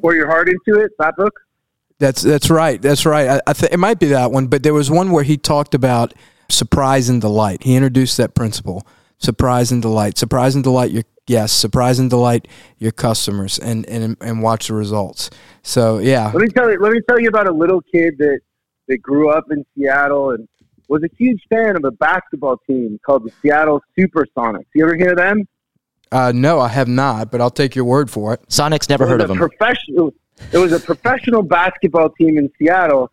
pour 0.00 0.14
your 0.14 0.28
heart 0.28 0.48
into 0.48 0.80
it. 0.80 0.92
That 0.98 1.14
book. 1.16 1.38
That's 1.98 2.22
that's 2.22 2.48
right. 2.48 2.80
That's 2.80 3.04
right. 3.04 3.28
I, 3.28 3.40
I 3.46 3.52
think 3.52 3.74
it 3.74 3.78
might 3.78 3.98
be 3.98 4.06
that 4.06 4.32
one, 4.32 4.46
but 4.46 4.62
there 4.62 4.72
was 4.72 4.90
one 4.90 5.10
where 5.10 5.24
he 5.24 5.36
talked 5.36 5.74
about 5.74 6.14
surprise 6.48 7.10
and 7.10 7.20
delight. 7.20 7.64
He 7.64 7.76
introduced 7.76 8.16
that 8.16 8.34
principle: 8.34 8.86
surprise 9.18 9.70
and 9.70 9.82
delight. 9.82 10.16
Surprise 10.16 10.54
and 10.54 10.64
delight 10.64 10.90
your 10.90 11.04
yes, 11.26 11.52
surprise 11.52 11.98
and 11.98 12.10
delight 12.10 12.48
your 12.78 12.92
customers, 12.92 13.58
and 13.58 13.86
and 13.86 14.16
and 14.20 14.42
watch 14.42 14.68
the 14.68 14.74
results. 14.74 15.30
So 15.62 15.98
yeah. 15.98 16.30
Let 16.32 16.42
me 16.42 16.48
tell 16.48 16.70
you. 16.70 16.78
Let 16.80 16.92
me 16.92 17.00
tell 17.08 17.20
you 17.20 17.28
about 17.28 17.48
a 17.48 17.52
little 17.52 17.80
kid 17.82 18.18
that 18.18 18.40
that 18.88 18.98
grew 18.98 19.30
up 19.30 19.44
in 19.50 19.64
Seattle 19.76 20.30
and 20.30 20.48
was 20.88 21.02
a 21.02 21.08
huge 21.16 21.42
fan 21.48 21.76
of 21.76 21.84
a 21.84 21.90
basketball 21.90 22.58
team 22.66 22.98
called 23.04 23.24
the 23.24 23.32
Seattle 23.42 23.82
Supersonics. 23.98 24.66
You 24.74 24.84
ever 24.84 24.96
hear 24.96 25.14
them? 25.14 25.46
Uh, 26.12 26.32
no, 26.34 26.60
I 26.60 26.68
have 26.68 26.86
not, 26.86 27.32
but 27.32 27.40
I'll 27.40 27.50
take 27.50 27.74
your 27.74 27.84
word 27.84 28.10
for 28.10 28.34
it. 28.34 28.48
Sonics 28.48 28.88
never 28.88 29.06
heard 29.06 29.20
of 29.20 29.28
them. 29.28 29.38
Professional. 29.38 30.14
It 30.52 30.58
was 30.58 30.72
a 30.72 30.78
professional 30.78 31.42
basketball 31.42 32.10
team 32.10 32.38
in 32.38 32.50
Seattle 32.58 33.10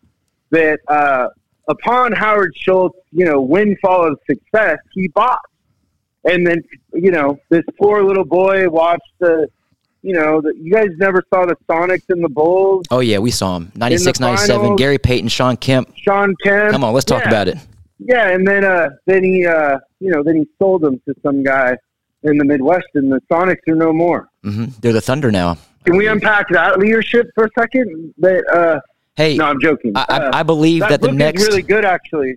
that 0.51 0.79
uh, 0.87 1.29
upon 1.67 2.11
Howard 2.11 2.53
Schultz, 2.55 2.99
you 3.11 3.25
know, 3.25 3.41
windfall 3.41 4.07
of 4.07 4.19
success, 4.29 4.77
he 4.93 5.07
bought. 5.07 5.39
And 6.25 6.45
then, 6.47 6.61
you 6.93 7.11
know, 7.11 7.37
this 7.49 7.63
poor 7.79 8.03
little 8.03 8.23
boy 8.25 8.69
watched 8.69 9.01
the, 9.19 9.47
you 10.01 10.13
know, 10.13 10.41
the, 10.41 10.53
you 10.59 10.71
guys 10.73 10.87
never 10.97 11.21
saw 11.33 11.45
the 11.45 11.55
Sonics 11.69 12.03
and 12.09 12.23
the 12.23 12.29
Bulls. 12.29 12.85
Oh 12.91 12.99
yeah, 12.99 13.19
we 13.19 13.31
saw 13.31 13.53
them 13.59 13.71
96, 13.75 14.19
97, 14.19 14.61
finals. 14.61 14.79
Gary 14.79 14.97
Payton, 14.97 15.29
Shawn 15.29 15.57
Kemp. 15.57 15.93
Shawn 15.97 16.33
Kemp. 16.43 16.71
Come 16.71 16.83
on, 16.83 16.93
let's 16.93 17.05
talk 17.05 17.23
Yeah. 17.23 17.29
about 17.29 17.47
it. 17.49 17.57
Yeah, 17.99 18.29
and 18.29 18.45
then 18.47 18.65
uh, 18.65 18.89
then 19.05 19.23
he 19.23 19.45
uh, 19.45 19.79
you 20.01 20.11
know 20.11 20.23
then 20.23 20.35
he 20.35 20.47
sold 20.59 20.81
them 20.81 20.99
to 21.07 21.15
some 21.23 21.41
guy 21.43 21.77
in 22.23 22.37
the 22.37 22.43
Midwest, 22.43 22.87
and 22.95 23.09
the 23.11 23.21
Sonics 23.31 23.59
are 23.69 23.75
no 23.75 23.93
more. 23.93 24.27
mm-hmm. 24.43 24.65
They're 24.81 24.91
the 24.93 24.99
Thunder 25.01 25.31
now. 25.31 25.57
Can 25.85 25.95
we 25.97 26.07
unpack 26.07 26.47
that 26.49 26.79
leadership 26.79 27.29
for 27.35 27.45
a 27.45 27.49
second? 27.57 28.13
That 28.17 28.43
uh, 28.49 28.79
Hey, 29.15 29.37
no, 29.37 29.45
I'm 29.45 29.59
joking. 29.61 29.91
I, 29.95 30.05
I, 30.09 30.17
Uh, 30.17 30.31
I 30.33 30.43
believe 30.43 30.81
that, 30.81 30.99
the 31.01 31.11
next 31.11 31.43
really 31.43 31.61
good, 31.61 31.85
actually. 31.85 32.35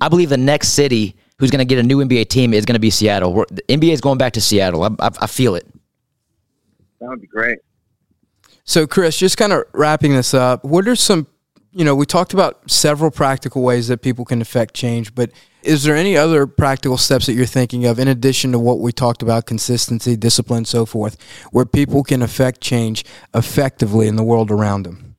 I 0.00 0.08
believe 0.08 0.28
the 0.28 0.36
next 0.36 0.68
city 0.70 1.16
who's 1.40 1.50
going 1.50 1.58
to 1.58 1.64
get 1.64 1.78
a 1.78 1.82
new 1.82 1.98
NBA 1.98 2.28
team 2.28 2.52
is 2.52 2.66
going 2.66 2.74
to 2.74 2.80
be 2.80 2.90
Seattle. 2.90 3.32
We're, 3.32 3.46
the 3.50 3.62
NBA 3.62 3.92
is 3.92 4.00
going 4.00 4.18
back 4.18 4.34
to 4.34 4.40
Seattle. 4.40 4.84
I, 4.84 4.88
I, 5.00 5.10
I 5.22 5.26
feel 5.26 5.54
it. 5.54 5.66
That 7.00 7.08
would 7.08 7.20
be 7.20 7.26
great. 7.26 7.58
So, 8.64 8.86
Chris, 8.86 9.16
just 9.16 9.38
kind 9.38 9.52
of 9.52 9.64
wrapping 9.72 10.12
this 10.12 10.34
up, 10.34 10.62
what 10.64 10.86
are 10.86 10.94
some, 10.94 11.26
you 11.72 11.84
know, 11.84 11.94
we 11.94 12.04
talked 12.04 12.34
about 12.34 12.70
several 12.70 13.10
practical 13.10 13.62
ways 13.62 13.88
that 13.88 14.02
people 14.02 14.26
can 14.26 14.42
affect 14.42 14.74
change, 14.74 15.14
but 15.14 15.30
is 15.62 15.82
there 15.82 15.96
any 15.96 16.16
other 16.16 16.46
practical 16.46 16.98
steps 16.98 17.26
that 17.26 17.32
you're 17.32 17.46
thinking 17.46 17.86
of 17.86 17.98
in 17.98 18.06
addition 18.06 18.52
to 18.52 18.58
what 18.58 18.78
we 18.78 18.92
talked 18.92 19.22
about 19.22 19.46
consistency, 19.46 20.16
discipline, 20.16 20.66
so 20.66 20.84
forth, 20.84 21.16
where 21.52 21.64
people 21.64 22.02
can 22.02 22.20
affect 22.20 22.60
change 22.60 23.04
effectively 23.34 24.06
in 24.06 24.16
the 24.16 24.22
world 24.22 24.50
around 24.50 24.82
them? 24.82 25.16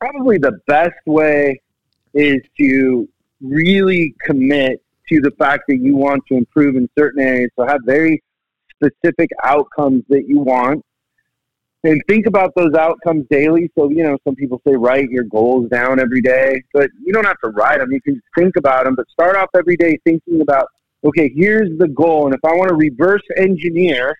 Probably 0.00 0.38
the 0.38 0.58
best 0.66 0.98
way 1.06 1.60
is 2.12 2.40
to 2.58 3.08
really 3.40 4.14
commit 4.24 4.82
to 5.10 5.20
the 5.20 5.30
fact 5.32 5.64
that 5.68 5.76
you 5.76 5.96
want 5.96 6.22
to 6.28 6.36
improve 6.36 6.76
in 6.76 6.88
certain 6.98 7.22
areas. 7.22 7.50
So 7.58 7.66
have 7.66 7.80
very 7.84 8.22
specific 8.74 9.30
outcomes 9.42 10.04
that 10.08 10.26
you 10.26 10.40
want. 10.40 10.84
And 11.82 12.00
think 12.08 12.26
about 12.26 12.52
those 12.56 12.74
outcomes 12.74 13.26
daily. 13.30 13.70
So, 13.76 13.90
you 13.90 14.02
know, 14.02 14.18
some 14.24 14.34
people 14.34 14.60
say 14.66 14.74
write 14.74 15.08
your 15.08 15.24
goals 15.24 15.70
down 15.70 15.98
every 15.98 16.20
day, 16.20 16.62
but 16.74 16.90
you 17.02 17.12
don't 17.12 17.24
have 17.24 17.40
to 17.42 17.50
write 17.50 17.78
them. 17.80 17.90
You 17.90 18.02
can 18.02 18.20
think 18.36 18.56
about 18.56 18.84
them, 18.84 18.94
but 18.94 19.08
start 19.08 19.36
off 19.36 19.48
every 19.56 19.76
day 19.76 19.98
thinking 20.04 20.42
about, 20.42 20.66
okay, 21.04 21.32
here's 21.34 21.70
the 21.78 21.88
goal. 21.88 22.26
And 22.26 22.34
if 22.34 22.40
I 22.44 22.54
want 22.54 22.68
to 22.68 22.74
reverse 22.74 23.22
engineer 23.36 24.14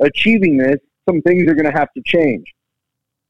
achieving 0.00 0.58
this, 0.58 0.76
some 1.08 1.22
things 1.22 1.50
are 1.50 1.54
going 1.54 1.72
to 1.72 1.78
have 1.78 1.90
to 1.94 2.02
change. 2.04 2.44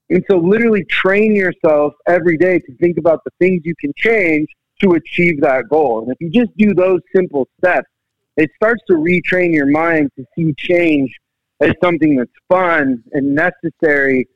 And 0.09 0.25
so, 0.29 0.39
literally, 0.39 0.85
train 0.87 1.37
yourself 1.37 1.95
every 2.09 2.37
day 2.37 2.59
to 2.59 2.77
think 2.79 2.99
about 2.99 3.23
the 3.25 3.31
things 3.39 3.63
you 3.65 3.77
can 3.81 3.93
change 3.97 4.49
to 4.81 4.93
achieve 4.93 5.41
that 5.41 5.69
goal. 5.69 6.03
And 6.03 6.13
if 6.13 6.17
you 6.21 6.31
just 6.31 6.57
do 6.57 6.75
those 6.75 7.01
simple 7.15 7.49
steps, 7.59 7.89
it 8.37 8.51
starts 8.57 8.83
to 8.89 8.95
retrain 8.95 9.53
your 9.53 9.67
mind 9.67 10.11
to 10.17 10.25
see 10.35 10.55
change 10.55 11.15
as 11.61 11.73
something 11.83 12.17
that's 12.17 12.31
fun 12.49 13.03
and 13.13 13.35
necessary 13.35 14.29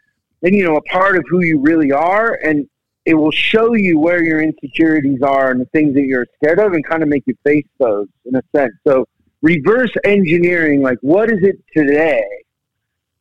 and, 0.43 0.55
you 0.55 0.65
know, 0.65 0.77
a 0.77 0.83
part 0.83 1.17
of 1.17 1.25
who 1.29 1.43
you 1.43 1.59
really 1.61 1.91
are. 1.91 2.39
And 2.45 2.69
it 3.07 3.15
will 3.15 3.31
show 3.31 3.75
you 3.75 3.99
where 3.99 4.23
your 4.23 4.43
insecurities 4.43 5.23
are 5.23 5.51
and 5.51 5.61
the 5.61 5.67
things 5.67 5.95
that 5.95 6.05
you're 6.05 6.27
scared 6.37 6.59
of 6.59 6.73
and 6.73 6.85
kind 6.87 7.03
of 7.03 7.09
make 7.09 7.23
you 7.27 7.35
face 7.45 7.67
those 7.79 8.09
in 8.27 8.37
a 8.37 8.43
sense. 8.55 8.73
So, 8.87 9.07
reverse 9.43 9.93
engineering, 10.05 10.83
like, 10.83 10.99
what 11.01 11.31
is 11.31 11.39
it 11.43 11.57
today? 11.75 12.25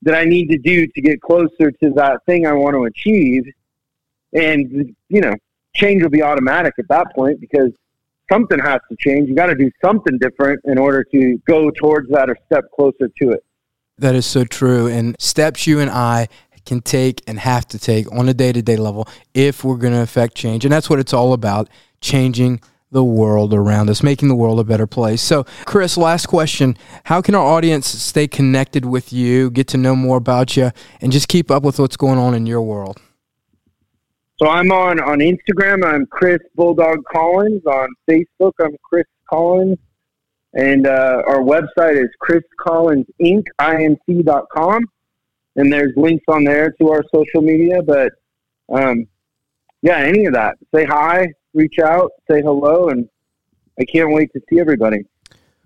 that 0.04 0.16
I 0.16 0.26
need 0.26 0.50
to 0.50 0.58
do 0.58 0.86
to 0.86 1.02
get 1.02 1.22
closer 1.22 1.72
to 1.72 1.90
that 1.96 2.20
thing 2.26 2.46
I 2.46 2.54
want 2.54 2.76
to 2.76 2.84
achieve. 2.84 3.46
And, 4.34 4.96
you 5.10 5.22
know, 5.22 5.34
change 5.76 6.04
will 6.04 6.10
be 6.10 6.24
automatic 6.24 6.74
at 6.80 6.88
that 6.90 7.08
point 7.16 7.40
because 7.40 7.72
something 8.32 8.60
has 8.60 8.80
to 8.90 8.98
change. 9.00 9.30
You 9.30 9.36
got 9.36 9.48
to 9.48 9.56
do 9.56 9.70
something 9.84 10.18
different 10.20 10.62
in 10.66 10.78
order 10.78 11.04
to 11.14 11.40
go 11.48 11.72
towards 11.72 12.10
that 12.10 12.30
or 12.30 12.38
step 12.46 12.66
closer 12.76 13.10
to 13.22 13.32
it. 13.32 13.44
That 13.98 14.16
is 14.16 14.26
so 14.26 14.44
true. 14.44 14.88
And 14.88 15.16
steps 15.20 15.68
you 15.68 15.80
and 15.80 15.90
I 15.90 16.28
can 16.66 16.82
take 16.82 17.22
and 17.28 17.40
have 17.40 17.68
to 17.68 17.80
take 17.80 18.12
on 18.12 18.30
a 18.30 18.34
day 18.34 18.52
to 18.52 18.62
day 18.62 18.78
level 18.78 19.08
if 19.34 19.64
we're 19.64 19.78
going 19.78 19.94
to 19.94 20.02
affect 20.02 20.36
change. 20.36 20.66
And 20.66 20.72
that's 20.72 20.90
what 20.90 21.00
it's 21.00 21.14
all 21.14 21.34
about 21.34 21.70
changing 22.02 22.62
the 22.92 23.04
world 23.04 23.54
around 23.54 23.90
us, 23.90 24.04
making 24.04 24.30
the 24.30 24.36
world 24.36 24.60
a 24.60 24.64
better 24.64 24.86
place. 24.88 25.22
So, 25.22 25.46
Chris, 25.66 25.98
last 25.98 26.28
question 26.28 26.78
How 27.06 27.22
can 27.22 27.36
our 27.36 27.46
audience 27.46 27.88
stay 27.88 28.28
connected 28.28 28.86
with 28.86 29.12
you, 29.12 29.50
get 29.50 29.68
to 29.70 29.78
know 29.78 29.96
more 29.96 30.18
about 30.18 30.56
you, 30.56 30.72
and 31.02 31.12
just 31.12 31.28
keep 31.28 31.52
up 31.52 31.64
with 31.64 31.80
what's 31.80 31.98
going 31.98 32.20
on 32.20 32.34
in 32.34 32.46
your 32.46 32.62
world? 32.62 33.02
So 34.44 34.50
I'm 34.50 34.72
on, 34.74 35.00
on 35.00 35.20
Instagram. 35.20 35.86
I'm 35.86 36.06
Chris 36.08 36.40
Bulldog 36.56 36.98
Collins. 37.10 37.66
On 37.66 37.88
Facebook, 38.10 38.52
I'm 38.60 38.76
Chris 38.84 39.06
Collins. 39.30 39.78
And 40.52 40.86
uh, 40.86 41.22
our 41.26 41.40
website 41.40 41.96
is 41.96 42.10
chriscollinsinc.com. 42.22 44.84
And 45.56 45.72
there's 45.72 45.94
links 45.96 46.26
on 46.28 46.44
there 46.44 46.72
to 46.72 46.90
our 46.90 47.06
social 47.16 47.42
media. 47.42 47.82
But 47.82 48.12
um, 48.68 49.08
yeah, 49.82 50.00
any 50.00 50.26
of 50.26 50.34
that. 50.34 50.58
Say 50.76 50.84
hi, 50.84 51.32
reach 51.54 51.80
out, 51.80 52.12
say 52.30 52.42
hello, 52.42 52.90
and 52.90 53.08
I 53.80 53.86
can't 53.86 54.12
wait 54.12 54.34
to 54.34 54.42
see 54.50 54.60
everybody. 54.60 55.06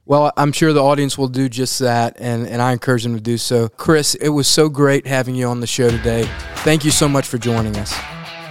Well, 0.06 0.32
I'm 0.38 0.52
sure 0.52 0.72
the 0.72 0.84
audience 0.84 1.18
will 1.18 1.30
do 1.30 1.50
just 1.50 1.80
that, 1.80 2.16
and, 2.20 2.46
and 2.46 2.62
I 2.62 2.74
encourage 2.74 3.02
them 3.02 3.16
to 3.16 3.22
do 3.22 3.40
so. 3.40 3.70
Chris, 3.70 4.14
it 4.14 4.30
was 4.30 4.48
so 4.48 4.70
great 4.70 5.08
having 5.08 5.34
you 5.34 5.48
on 5.48 5.62
the 5.62 5.68
show 5.68 5.90
today. 5.90 6.30
Thank 6.58 6.86
you 6.86 6.92
so 6.92 7.10
much 7.10 7.26
for 7.26 7.40
joining 7.40 7.76
us. 7.76 8.00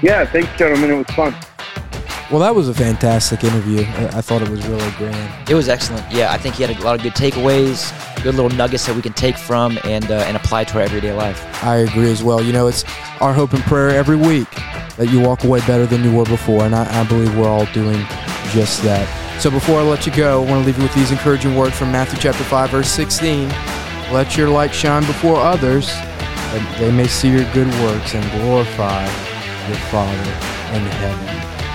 Yeah, 0.02 0.26
thanks, 0.26 0.48
gentlemen. 0.58 0.90
It 0.90 0.94
was 0.94 1.06
fun. 1.16 1.34
Well, 2.30 2.40
that 2.40 2.54
was 2.54 2.68
a 2.68 2.74
fantastic 2.74 3.44
interview. 3.44 3.82
I, 3.82 4.18
I 4.18 4.20
thought 4.20 4.42
it 4.42 4.48
was 4.48 4.66
really 4.66 4.90
grand. 4.92 5.48
It 5.48 5.54
was 5.54 5.68
excellent. 5.68 6.10
Yeah, 6.12 6.32
I 6.32 6.38
think 6.38 6.56
he 6.56 6.64
had 6.64 6.76
a 6.76 6.82
lot 6.82 6.96
of 6.96 7.02
good 7.02 7.14
takeaways, 7.14 7.92
good 8.22 8.34
little 8.34 8.50
nuggets 8.50 8.84
that 8.86 8.96
we 8.96 9.00
can 9.00 9.12
take 9.12 9.38
from 9.38 9.78
and 9.84 10.10
uh, 10.10 10.24
and 10.26 10.36
apply 10.36 10.64
to 10.64 10.78
our 10.78 10.82
everyday 10.82 11.12
life. 11.12 11.42
I 11.64 11.76
agree 11.76 12.10
as 12.10 12.22
well. 12.22 12.42
You 12.42 12.52
know, 12.52 12.66
it's 12.66 12.84
our 13.20 13.32
hope 13.32 13.52
and 13.52 13.62
prayer 13.62 13.90
every 13.90 14.16
week 14.16 14.50
that 14.96 15.08
you 15.10 15.20
walk 15.20 15.44
away 15.44 15.60
better 15.60 15.86
than 15.86 16.02
you 16.04 16.14
were 16.14 16.24
before, 16.24 16.64
and 16.64 16.74
I, 16.74 17.00
I 17.00 17.04
believe 17.04 17.36
we're 17.38 17.48
all 17.48 17.66
doing 17.66 18.04
just 18.50 18.82
that. 18.82 19.08
So 19.40 19.50
before 19.50 19.78
I 19.78 19.82
let 19.82 20.04
you 20.04 20.12
go, 20.12 20.42
I 20.42 20.50
want 20.50 20.62
to 20.62 20.66
leave 20.66 20.76
you 20.78 20.82
with 20.82 20.94
these 20.94 21.12
encouraging 21.12 21.56
words 21.56 21.78
from 21.78 21.92
Matthew 21.92 22.18
chapter 22.18 22.42
5, 22.42 22.70
verse 22.70 22.88
16. 22.88 23.48
Let 24.10 24.36
your 24.36 24.48
light 24.48 24.74
shine 24.74 25.06
before 25.06 25.36
others, 25.36 25.86
that 25.86 26.76
they 26.80 26.90
may 26.90 27.06
see 27.06 27.30
your 27.30 27.50
good 27.52 27.68
works 27.82 28.14
and 28.14 28.28
glorify 28.40 29.06
your 29.68 29.76
Father 29.90 30.30
in 30.74 30.82
heaven. 31.02 31.26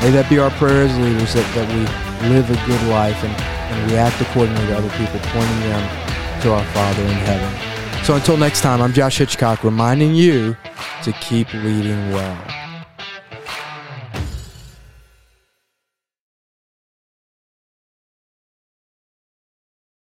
May 0.02 0.12
that 0.12 0.28
be 0.30 0.40
our 0.40 0.50
prayer 0.52 0.84
as 0.84 0.98
leaders, 0.98 1.34
that, 1.34 1.46
that 1.56 1.68
we 1.70 2.30
live 2.30 2.50
a 2.50 2.58
good 2.66 2.82
life 2.90 3.24
and, 3.24 3.34
and 3.34 3.92
we 3.92 3.98
act 3.98 4.20
accordingly 4.22 4.66
to 4.68 4.78
other 4.78 4.90
people, 4.98 5.20
pointing 5.30 5.60
them 5.62 6.42
to 6.42 6.54
our 6.54 6.66
Father 6.74 7.04
in 7.04 7.10
heaven. 7.10 8.04
So 8.04 8.16
until 8.16 8.38
next 8.38 8.62
time, 8.62 8.82
I'm 8.82 8.94
Josh 8.94 9.18
Hitchcock 9.20 9.64
reminding 9.64 10.16
you 10.16 10.58
to 11.04 11.12
keep 11.14 11.54
leading 11.54 12.12
well. 12.12 12.61